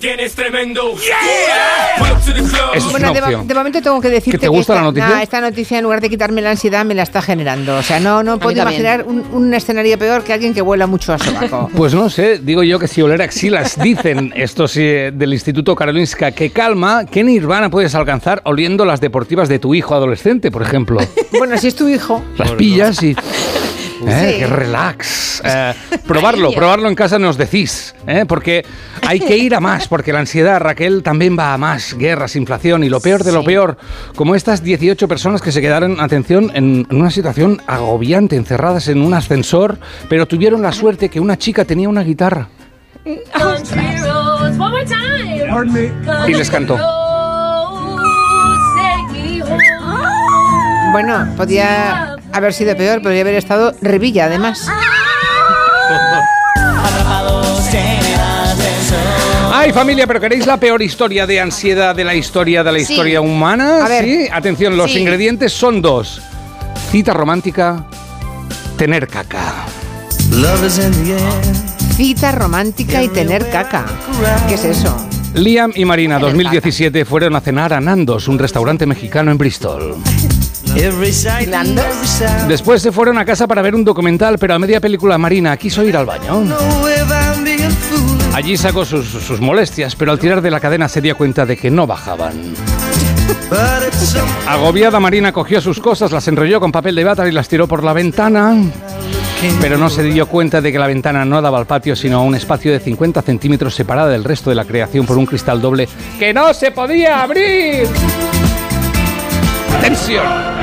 tienes 0.01 0.33
tremendo. 0.35 0.95
Es 2.73 2.83
Bueno, 2.91 3.11
una 3.11 3.27
de, 3.29 3.43
de 3.45 3.53
momento 3.53 3.81
tengo 3.81 4.01
que 4.01 4.09
decirte 4.09 4.37
¿Que 4.37 4.41
te 4.41 4.47
gusta 4.47 4.73
esta, 4.73 4.75
la 4.75 4.81
noticia? 4.81 5.09
nah, 5.09 5.21
esta 5.21 5.41
noticia, 5.41 5.77
en 5.77 5.83
lugar 5.83 6.01
de 6.01 6.09
quitarme 6.09 6.41
la 6.41 6.51
ansiedad, 6.51 6.83
me 6.83 6.95
la 6.95 7.03
está 7.03 7.21
generando. 7.21 7.77
O 7.77 7.83
sea, 7.83 7.99
no, 7.99 8.23
no 8.23 8.39
puedo 8.39 8.59
imaginar 8.59 9.05
un, 9.07 9.23
un 9.31 9.53
escenario 9.53 9.97
peor 9.97 10.23
que 10.23 10.33
alguien 10.33 10.53
que 10.53 10.61
huela 10.61 10.87
mucho 10.87 11.13
a 11.13 11.19
sobaco. 11.19 11.69
Pues 11.77 11.93
no 11.93 12.09
sé, 12.09 12.39
digo 12.39 12.63
yo 12.63 12.79
que 12.79 12.87
si 12.87 13.01
oler 13.01 13.21
axilas, 13.21 13.79
dicen 13.81 14.33
estos 14.35 14.75
eh, 14.77 15.11
del 15.13 15.33
Instituto 15.33 15.75
Karolinska, 15.75 16.31
que 16.31 16.49
calma, 16.49 17.05
¿qué 17.05 17.23
nirvana 17.23 17.69
puedes 17.69 17.93
alcanzar 17.95 18.41
oliendo 18.45 18.83
las 18.85 18.99
deportivas 18.99 19.47
de 19.49 19.59
tu 19.59 19.75
hijo 19.75 19.93
adolescente, 19.93 20.49
por 20.51 20.63
ejemplo? 20.63 20.99
bueno, 21.37 21.57
si 21.57 21.67
es 21.67 21.75
tu 21.75 21.87
hijo. 21.87 22.23
Las 22.37 22.51
pillas 22.53 23.01
y... 23.03 23.15
¿eh? 24.07 24.31
Sí. 24.33 24.39
Qué 24.39 24.47
relax. 24.47 25.41
Eh, 25.43 25.73
probarlo, 26.07 26.51
probarlo 26.51 26.87
en 26.87 26.95
casa 26.95 27.17
nos 27.19 27.37
decís, 27.37 27.95
¿eh? 28.07 28.25
porque 28.27 28.65
hay 29.07 29.19
que 29.19 29.37
ir 29.37 29.55
a 29.55 29.59
más, 29.59 29.87
porque 29.87 30.13
la 30.13 30.19
ansiedad, 30.19 30.59
Raquel, 30.59 31.03
también 31.03 31.37
va 31.37 31.53
a 31.53 31.57
más. 31.57 31.95
Guerras, 31.97 32.35
inflación 32.35 32.83
y 32.83 32.89
lo 32.89 32.99
peor 32.99 33.23
de 33.23 33.31
lo 33.31 33.43
peor, 33.43 33.77
como 34.15 34.35
estas 34.35 34.63
18 34.63 35.07
personas 35.07 35.41
que 35.41 35.51
se 35.51 35.61
quedaron, 35.61 35.99
atención, 35.99 36.51
en, 36.53 36.85
en 36.89 36.97
una 36.97 37.11
situación 37.11 37.61
agobiante, 37.67 38.35
encerradas 38.35 38.87
en 38.87 39.01
un 39.01 39.13
ascensor, 39.13 39.79
pero 40.09 40.27
tuvieron 40.27 40.61
la 40.61 40.71
suerte 40.71 41.09
que 41.09 41.19
una 41.19 41.37
chica 41.37 41.65
tenía 41.65 41.89
una 41.89 42.03
guitarra 42.03 42.49
y 46.27 46.33
les 46.33 46.49
cantó. 46.49 47.00
Bueno, 50.91 51.27
podía 51.37 52.15
haber 52.33 52.53
sido 52.53 52.75
peor, 52.75 53.01
podría 53.01 53.21
haber 53.21 53.35
estado 53.35 53.73
Revilla, 53.81 54.25
además. 54.25 54.67
Ay, 59.53 59.71
familia, 59.73 60.07
pero 60.07 60.19
¿queréis 60.19 60.47
la 60.47 60.57
peor 60.57 60.81
historia 60.81 61.27
de 61.27 61.39
ansiedad 61.39 61.93
de 61.95 62.03
la 62.03 62.15
historia 62.15 62.63
de 62.63 62.71
la 62.71 62.79
Sí. 62.79 62.93
historia 62.93 63.21
humana? 63.21 63.85
A 63.85 63.87
ver. 63.87 64.03
Sí, 64.05 64.27
atención, 64.31 64.75
los 64.77 64.91
Sí. 64.91 64.99
ingredientes 64.99 65.53
son 65.53 65.81
dos. 65.81 66.21
Cita 66.91 67.13
romántica, 67.13 67.85
tener 68.77 69.07
caca. 69.07 69.65
Cita 71.95 72.31
romántica 72.31 73.03
y 73.03 73.09
tener 73.09 73.49
caca. 73.49 73.85
¿Qué 74.47 74.55
es 74.55 74.63
eso? 74.65 74.95
Liam 75.35 75.71
y 75.75 75.85
Marina, 75.85 76.17
2017, 76.19 77.05
fueron 77.05 77.35
a 77.35 77.41
cenar 77.41 77.71
a 77.73 77.79
Nandos, 77.79 78.27
un 78.27 78.39
restaurante 78.39 78.85
mexicano 78.85 79.31
en 79.31 79.37
Bristol. 79.37 79.95
Después 82.47 82.81
se 82.81 82.91
fueron 82.91 83.17
a 83.17 83.25
casa 83.25 83.47
para 83.47 83.61
ver 83.61 83.75
un 83.75 83.83
documental, 83.83 84.37
pero 84.37 84.53
a 84.53 84.59
media 84.59 84.79
película 84.79 85.17
Marina 85.17 85.55
quiso 85.57 85.83
ir 85.83 85.97
al 85.97 86.05
baño. 86.05 86.43
Allí 88.33 88.55
sacó 88.55 88.85
sus, 88.85 89.07
sus 89.07 89.41
molestias, 89.41 89.95
pero 89.95 90.11
al 90.11 90.19
tirar 90.19 90.41
de 90.41 90.49
la 90.49 90.59
cadena 90.59 90.87
se 90.87 91.01
dio 91.01 91.17
cuenta 91.17 91.45
de 91.45 91.57
que 91.57 91.69
no 91.69 91.85
bajaban. 91.85 92.53
Agobiada, 94.47 94.99
Marina 94.99 95.31
cogió 95.31 95.61
sus 95.61 95.79
cosas, 95.79 96.11
las 96.11 96.27
enrolló 96.27 96.59
con 96.59 96.71
papel 96.71 96.95
de 96.95 97.03
bata 97.03 97.27
y 97.27 97.31
las 97.31 97.47
tiró 97.47 97.67
por 97.67 97.83
la 97.83 97.93
ventana. 97.93 98.55
Pero 99.59 99.77
no 99.77 99.89
se 99.89 100.03
dio 100.03 100.27
cuenta 100.27 100.61
de 100.61 100.71
que 100.71 100.77
la 100.77 100.87
ventana 100.87 101.25
no 101.25 101.41
daba 101.41 101.57
al 101.57 101.65
patio, 101.65 101.95
sino 101.95 102.19
a 102.19 102.21
un 102.21 102.35
espacio 102.35 102.71
de 102.71 102.79
50 102.79 103.21
centímetros 103.23 103.73
separada 103.73 104.09
del 104.09 104.23
resto 104.23 104.49
de 104.51 104.55
la 104.55 104.65
creación 104.65 105.05
por 105.05 105.17
un 105.17 105.25
cristal 105.25 105.59
doble 105.61 105.89
que 106.19 106.33
no 106.33 106.53
se 106.53 106.71
podía 106.71 107.23
abrir. 107.23 107.87
¡Tensión! 109.81 110.60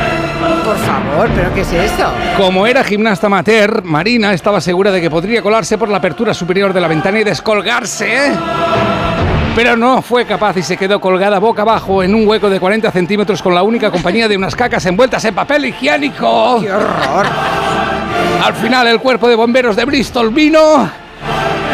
Por 0.64 0.76
favor, 0.76 1.28
¿pero 1.34 1.54
qué 1.54 1.62
es 1.62 1.72
esto? 1.72 2.04
Como 2.36 2.66
era 2.66 2.84
gimnasta 2.84 3.26
amateur, 3.26 3.82
Marina 3.84 4.32
estaba 4.32 4.60
segura 4.60 4.90
de 4.90 5.00
que 5.00 5.10
podría 5.10 5.42
colarse 5.42 5.76
por 5.78 5.88
la 5.88 5.98
apertura 5.98 6.34
superior 6.34 6.72
de 6.72 6.80
la 6.80 6.88
ventana 6.88 7.20
y 7.20 7.24
descolgarse. 7.24 8.28
¿eh? 8.28 8.32
Pero 9.56 9.76
no 9.76 10.02
fue 10.02 10.24
capaz 10.24 10.56
y 10.56 10.62
se 10.62 10.76
quedó 10.76 11.00
colgada 11.00 11.38
boca 11.40 11.62
abajo 11.62 12.02
en 12.02 12.14
un 12.14 12.28
hueco 12.28 12.48
de 12.48 12.60
40 12.60 12.90
centímetros 12.92 13.42
con 13.42 13.54
la 13.54 13.62
única 13.62 13.90
compañía 13.90 14.28
de 14.28 14.36
unas 14.36 14.54
cacas 14.54 14.86
envueltas 14.86 15.24
en 15.24 15.34
papel 15.34 15.64
higiénico. 15.64 16.60
¡Qué 16.60 16.70
horror! 16.70 17.26
Al 18.44 18.54
final 18.54 18.86
el 18.86 19.00
cuerpo 19.00 19.28
de 19.28 19.34
bomberos 19.34 19.74
de 19.74 19.84
Bristol 19.84 20.30
vino 20.30 20.88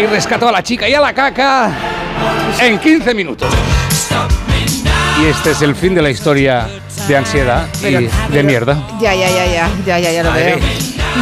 y 0.01 0.07
rescató 0.07 0.49
a 0.49 0.53
la 0.53 0.63
chica 0.63 0.89
y 0.89 0.95
a 0.95 1.01
la 1.01 1.13
caca 1.13 1.71
en 2.61 2.79
15 2.79 3.15
minutos. 3.15 3.53
Y 5.23 5.27
este 5.27 5.53
es 5.53 5.63
el 5.63 5.75
fin 5.77 5.95
de 5.95 6.03
la 6.03 6.11
historia 6.11 6.67
de 7.07 7.17
ansiedad 7.17 7.67
Pero- 7.81 8.01
y 8.01 8.11
de 8.33 8.43
mierda. 8.43 8.77
Ya, 9.01 9.15
ya, 9.15 9.29
ya, 9.31 9.47
ya, 9.47 9.69
ya, 9.87 9.99
ya, 9.99 10.13
ya 10.13 10.23
lo 10.25 10.33
veo. 10.33 10.59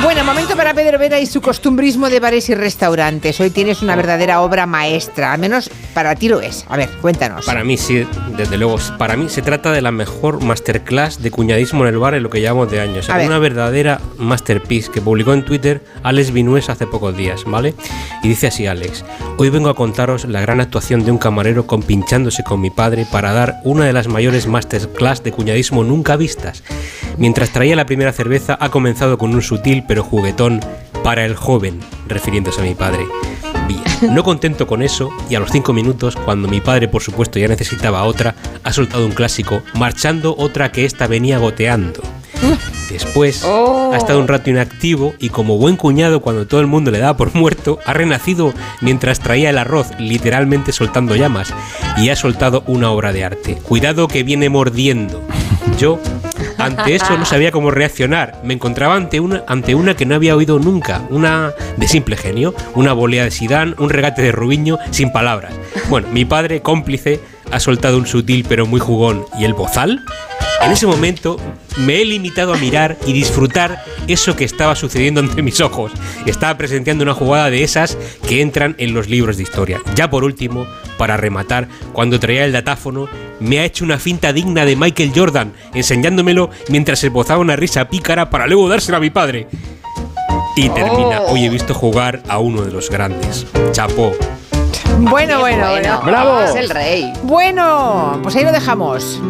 Bueno, 0.00 0.24
momento 0.24 0.56
para 0.56 0.72
Pedro 0.72 0.98
Vera 0.98 1.20
y 1.20 1.26
su 1.26 1.42
costumbrismo 1.42 2.08
de 2.08 2.18
bares 2.18 2.48
y 2.48 2.54
restaurantes. 2.54 3.38
Hoy 3.40 3.50
tienes 3.50 3.82
una 3.82 3.94
verdadera 3.94 4.40
obra 4.40 4.64
maestra, 4.64 5.32
al 5.32 5.38
menos 5.38 5.70
para 5.92 6.14
ti 6.14 6.28
lo 6.28 6.40
es. 6.40 6.64
A 6.68 6.78
ver, 6.78 6.88
cuéntanos. 7.02 7.44
Para 7.44 7.62
mí 7.62 7.76
sí, 7.76 8.06
desde 8.36 8.56
luego. 8.56 8.78
Para 8.96 9.16
mí 9.16 9.28
se 9.28 9.42
trata 9.42 9.70
de 9.70 9.82
la 9.82 9.92
mejor 9.92 10.42
masterclass 10.42 11.22
de 11.22 11.30
cuñadismo 11.30 11.86
en 11.86 11.92
el 11.92 11.98
bar 11.98 12.14
en 12.14 12.22
lo 12.22 12.30
que 12.30 12.40
llevamos 12.40 12.70
de 12.70 12.80
años. 12.80 13.10
A 13.10 13.18
ver. 13.18 13.26
Una 13.26 13.38
verdadera 13.38 14.00
masterpiece 14.16 14.90
que 14.90 15.02
publicó 15.02 15.34
en 15.34 15.44
Twitter 15.44 15.84
Alex 16.02 16.32
Vinués 16.32 16.70
hace 16.70 16.86
pocos 16.86 17.14
días, 17.14 17.44
¿vale? 17.44 17.74
Y 18.22 18.28
dice 18.28 18.46
así 18.46 18.66
Alex, 18.66 19.04
hoy 19.36 19.50
vengo 19.50 19.68
a 19.68 19.74
contaros 19.74 20.24
la 20.24 20.40
gran 20.40 20.60
actuación 20.60 21.04
de 21.04 21.10
un 21.10 21.18
camarero 21.18 21.66
compinchándose 21.66 22.42
con 22.42 22.60
mi 22.60 22.70
padre 22.70 23.06
para 23.10 23.32
dar 23.32 23.60
una 23.64 23.84
de 23.84 23.92
las 23.92 24.08
mayores 24.08 24.46
masterclass 24.46 25.22
de 25.22 25.32
cuñadismo 25.32 25.84
nunca 25.84 26.16
vistas. 26.16 26.62
Mientras 27.18 27.50
traía 27.50 27.76
la 27.76 27.84
primera 27.84 28.12
cerveza 28.12 28.56
ha 28.58 28.70
comenzado 28.70 29.18
con 29.18 29.34
un 29.34 29.42
sutil 29.42 29.81
pero 29.86 30.02
juguetón 30.02 30.60
para 31.02 31.24
el 31.24 31.34
joven, 31.34 31.80
refiriéndose 32.06 32.60
a 32.60 32.64
mi 32.64 32.74
padre. 32.74 33.06
Bien, 33.68 34.14
no 34.14 34.24
contento 34.24 34.66
con 34.66 34.82
eso, 34.82 35.10
y 35.28 35.34
a 35.34 35.40
los 35.40 35.50
cinco 35.50 35.72
minutos, 35.72 36.16
cuando 36.16 36.48
mi 36.48 36.60
padre 36.60 36.88
por 36.88 37.02
supuesto 37.02 37.38
ya 37.38 37.48
necesitaba 37.48 38.04
otra, 38.04 38.34
ha 38.62 38.72
soltado 38.72 39.06
un 39.06 39.12
clásico, 39.12 39.62
marchando 39.74 40.34
otra 40.36 40.72
que 40.72 40.84
ésta 40.84 41.06
venía 41.06 41.38
goteando. 41.38 42.02
Después 42.90 43.44
ha 43.44 43.96
estado 43.96 44.20
un 44.20 44.28
rato 44.28 44.50
inactivo 44.50 45.14
y 45.18 45.30
como 45.30 45.56
buen 45.56 45.76
cuñado 45.76 46.20
cuando 46.20 46.46
todo 46.46 46.60
el 46.60 46.66
mundo 46.66 46.90
le 46.90 46.98
daba 46.98 47.16
por 47.16 47.34
muerto, 47.34 47.78
ha 47.86 47.94
renacido 47.94 48.52
mientras 48.80 49.20
traía 49.20 49.50
el 49.50 49.58
arroz, 49.58 49.88
literalmente 49.98 50.72
soltando 50.72 51.16
llamas, 51.16 51.54
y 51.96 52.10
ha 52.10 52.16
soltado 52.16 52.64
una 52.66 52.90
obra 52.90 53.12
de 53.12 53.24
arte. 53.24 53.54
Cuidado 53.54 54.08
que 54.08 54.24
viene 54.24 54.50
mordiendo. 54.50 55.22
Yo, 55.78 55.98
ante 56.64 56.94
eso, 56.94 57.16
no 57.18 57.24
sabía 57.24 57.50
cómo 57.52 57.70
reaccionar. 57.70 58.40
Me 58.44 58.54
encontraba 58.54 58.94
ante 58.94 59.20
una, 59.20 59.44
ante 59.46 59.74
una 59.74 59.94
que 59.94 60.06
no 60.06 60.14
había 60.14 60.36
oído 60.36 60.58
nunca, 60.58 61.02
una 61.10 61.52
de 61.76 61.88
simple 61.88 62.16
genio, 62.16 62.54
una 62.74 62.92
volea 62.92 63.24
de 63.24 63.30
Sidán, 63.30 63.74
un 63.78 63.90
regate 63.90 64.22
de 64.22 64.32
Rubiño, 64.32 64.78
sin 64.90 65.12
palabras. 65.12 65.52
Bueno, 65.88 66.08
mi 66.12 66.24
padre, 66.24 66.62
cómplice, 66.62 67.20
ha 67.50 67.60
soltado 67.60 67.98
un 67.98 68.06
sutil 68.06 68.44
pero 68.48 68.66
muy 68.66 68.80
jugón. 68.80 69.24
¿Y 69.38 69.44
el 69.44 69.54
bozal? 69.54 70.04
En 70.62 70.70
ese 70.70 70.86
momento 70.86 71.38
me 71.76 72.00
he 72.00 72.04
limitado 72.04 72.54
a 72.54 72.56
mirar 72.56 72.96
y 73.04 73.12
disfrutar 73.12 73.84
eso 74.06 74.36
que 74.36 74.44
estaba 74.44 74.76
sucediendo 74.76 75.20
ante 75.20 75.42
mis 75.42 75.60
ojos. 75.60 75.92
Estaba 76.24 76.56
presenciando 76.56 77.02
una 77.02 77.14
jugada 77.14 77.50
de 77.50 77.64
esas 77.64 77.98
que 78.28 78.40
entran 78.40 78.76
en 78.78 78.94
los 78.94 79.08
libros 79.08 79.36
de 79.36 79.42
historia. 79.42 79.80
Ya 79.96 80.08
por 80.08 80.22
último, 80.22 80.66
para 80.98 81.16
rematar, 81.16 81.66
cuando 81.92 82.20
traía 82.20 82.44
el 82.44 82.52
datáfono, 82.52 83.08
me 83.40 83.58
ha 83.58 83.64
hecho 83.64 83.84
una 83.84 83.98
finta 83.98 84.32
digna 84.32 84.64
de 84.64 84.76
Michael 84.76 85.12
Jordan, 85.14 85.52
enseñándomelo 85.74 86.50
mientras 86.68 87.02
esbozaba 87.02 87.40
una 87.40 87.56
risa 87.56 87.88
pícara 87.88 88.30
para 88.30 88.46
luego 88.46 88.68
dársela 88.68 88.98
a 88.98 89.00
mi 89.00 89.10
padre. 89.10 89.48
Y 90.54 90.68
termina, 90.68 91.22
hoy 91.22 91.44
he 91.44 91.48
visto 91.48 91.74
jugar 91.74 92.22
a 92.28 92.38
uno 92.38 92.62
de 92.62 92.70
los 92.70 92.88
grandes. 92.88 93.46
Chapó. 93.72 94.12
Bueno, 94.98 95.40
bueno, 95.40 95.70
bueno. 95.70 96.02
¡Bravo! 96.04 96.40
Es 96.40 96.54
el 96.54 96.70
rey. 96.70 97.12
Bueno, 97.22 98.20
pues 98.22 98.36
ahí 98.36 98.44
lo 98.44 98.52
dejamos. 98.52 99.20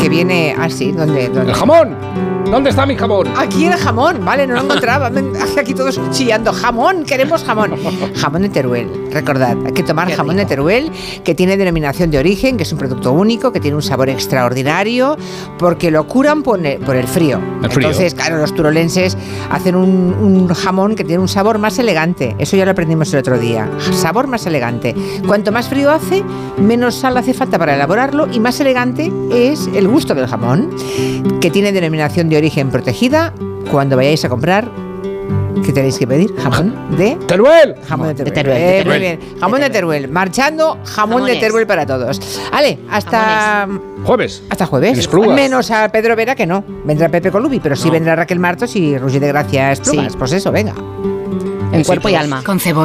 Que 0.00 0.08
viene 0.08 0.54
así, 0.58 0.92
¿dónde? 0.92 1.28
dónde? 1.28 1.50
¡El 1.52 1.56
jamón! 1.56 1.96
¿Dónde 2.50 2.70
está 2.70 2.86
mi 2.86 2.96
jamón? 2.96 3.28
Aquí 3.36 3.66
el 3.66 3.74
jamón, 3.74 4.24
vale, 4.24 4.46
no 4.46 4.54
lo 4.54 4.62
encontraba. 4.62 5.10
Aquí 5.58 5.74
todos 5.74 6.00
chillando. 6.12 6.50
Jamón, 6.52 7.04
queremos 7.04 7.44
jamón. 7.44 7.74
Jamón 8.14 8.42
de 8.42 8.48
Teruel, 8.48 8.88
recordad, 9.12 9.54
hay 9.66 9.72
que 9.72 9.82
tomar 9.82 10.10
jamón 10.10 10.36
de 10.36 10.46
Teruel, 10.46 10.90
que 11.24 11.34
tiene 11.34 11.58
denominación 11.58 12.10
de 12.10 12.18
origen, 12.18 12.56
que 12.56 12.62
es 12.62 12.72
un 12.72 12.78
producto 12.78 13.12
único, 13.12 13.52
que 13.52 13.60
tiene 13.60 13.76
un 13.76 13.82
sabor 13.82 14.08
extraordinario, 14.08 15.18
porque 15.58 15.90
lo 15.90 16.06
curan 16.06 16.42
por 16.42 16.64
el, 16.64 16.78
por 16.78 16.96
el 16.96 17.06
frío. 17.06 17.38
El 17.62 17.70
frío. 17.70 17.88
Entonces, 17.88 18.14
claro, 18.14 18.38
los 18.38 18.54
turolenses 18.54 19.18
hacen 19.50 19.74
un, 19.74 20.14
un 20.14 20.48
jamón 20.48 20.94
que 20.94 21.04
tiene 21.04 21.20
un 21.20 21.28
sabor 21.28 21.58
más 21.58 21.78
elegante. 21.78 22.34
Eso 22.38 22.56
ya 22.56 22.64
lo 22.64 22.70
aprendimos 22.70 23.12
el 23.12 23.20
otro 23.20 23.38
día. 23.38 23.70
Sabor 23.92 24.26
más 24.26 24.46
elegante. 24.46 24.94
Cuanto 25.26 25.52
más 25.52 25.68
frío 25.68 25.90
hace, 25.90 26.24
menos 26.56 26.94
sal 26.94 27.16
hace 27.18 27.34
falta 27.34 27.58
para 27.58 27.74
elaborarlo 27.74 28.26
y 28.32 28.40
más 28.40 28.58
elegante 28.60 29.12
es 29.30 29.68
el 29.74 29.87
gusto 29.90 30.14
del 30.14 30.26
jamón, 30.26 30.70
que 31.40 31.50
tiene 31.50 31.72
denominación 31.72 32.28
de 32.28 32.36
origen 32.36 32.70
protegida. 32.70 33.32
Cuando 33.70 33.96
vayáis 33.96 34.24
a 34.24 34.28
comprar, 34.28 34.68
¿qué 35.64 35.72
tenéis 35.72 35.98
que 35.98 36.06
pedir? 36.06 36.34
Jamón 36.36 36.96
de 36.96 37.16
Teruel. 37.26 37.74
Jamón 37.86 38.08
de 38.08 38.14
Teruel. 38.14 38.34
Teruel, 38.34 38.58
de 38.58 38.68
Eh, 38.68 38.78
Teruel. 38.82 38.88
Muy 39.00 39.08
bien. 39.08 39.20
Jamón 39.40 39.60
de 39.60 39.70
Teruel. 39.70 40.08
Marchando, 40.08 40.78
jamón 40.84 41.22
de 41.24 41.32
Jamones. 41.34 41.40
Teruel 41.40 41.66
para 41.66 41.84
todos. 41.86 42.20
Vale, 42.52 42.78
hasta 42.90 43.68
Jueves. 44.04 44.42
hasta 44.48 44.66
jueves. 44.66 45.08
Menos 45.34 45.70
a 45.70 45.88
Pedro 45.90 46.16
Vera 46.16 46.34
que 46.34 46.46
no. 46.46 46.64
Vendrá 46.84 47.08
Pepe 47.08 47.30
Colubi, 47.30 47.60
pero 47.60 47.76
sí 47.76 47.86
No. 47.88 47.92
vendrá 47.92 48.16
Raquel 48.16 48.38
Martos 48.38 48.74
y 48.76 48.96
Roger 48.96 49.20
de 49.20 49.28
Gracia 49.28 49.72
Esplugas. 49.72 50.12
Sí. 50.12 50.18
Pues 50.18 50.32
eso, 50.32 50.50
venga. 50.52 50.74
En 51.72 51.84
cuerpo 51.84 52.08
y 52.08 52.14
alma. 52.14 52.42
Con 52.44 52.58
cebolla. 52.58 52.76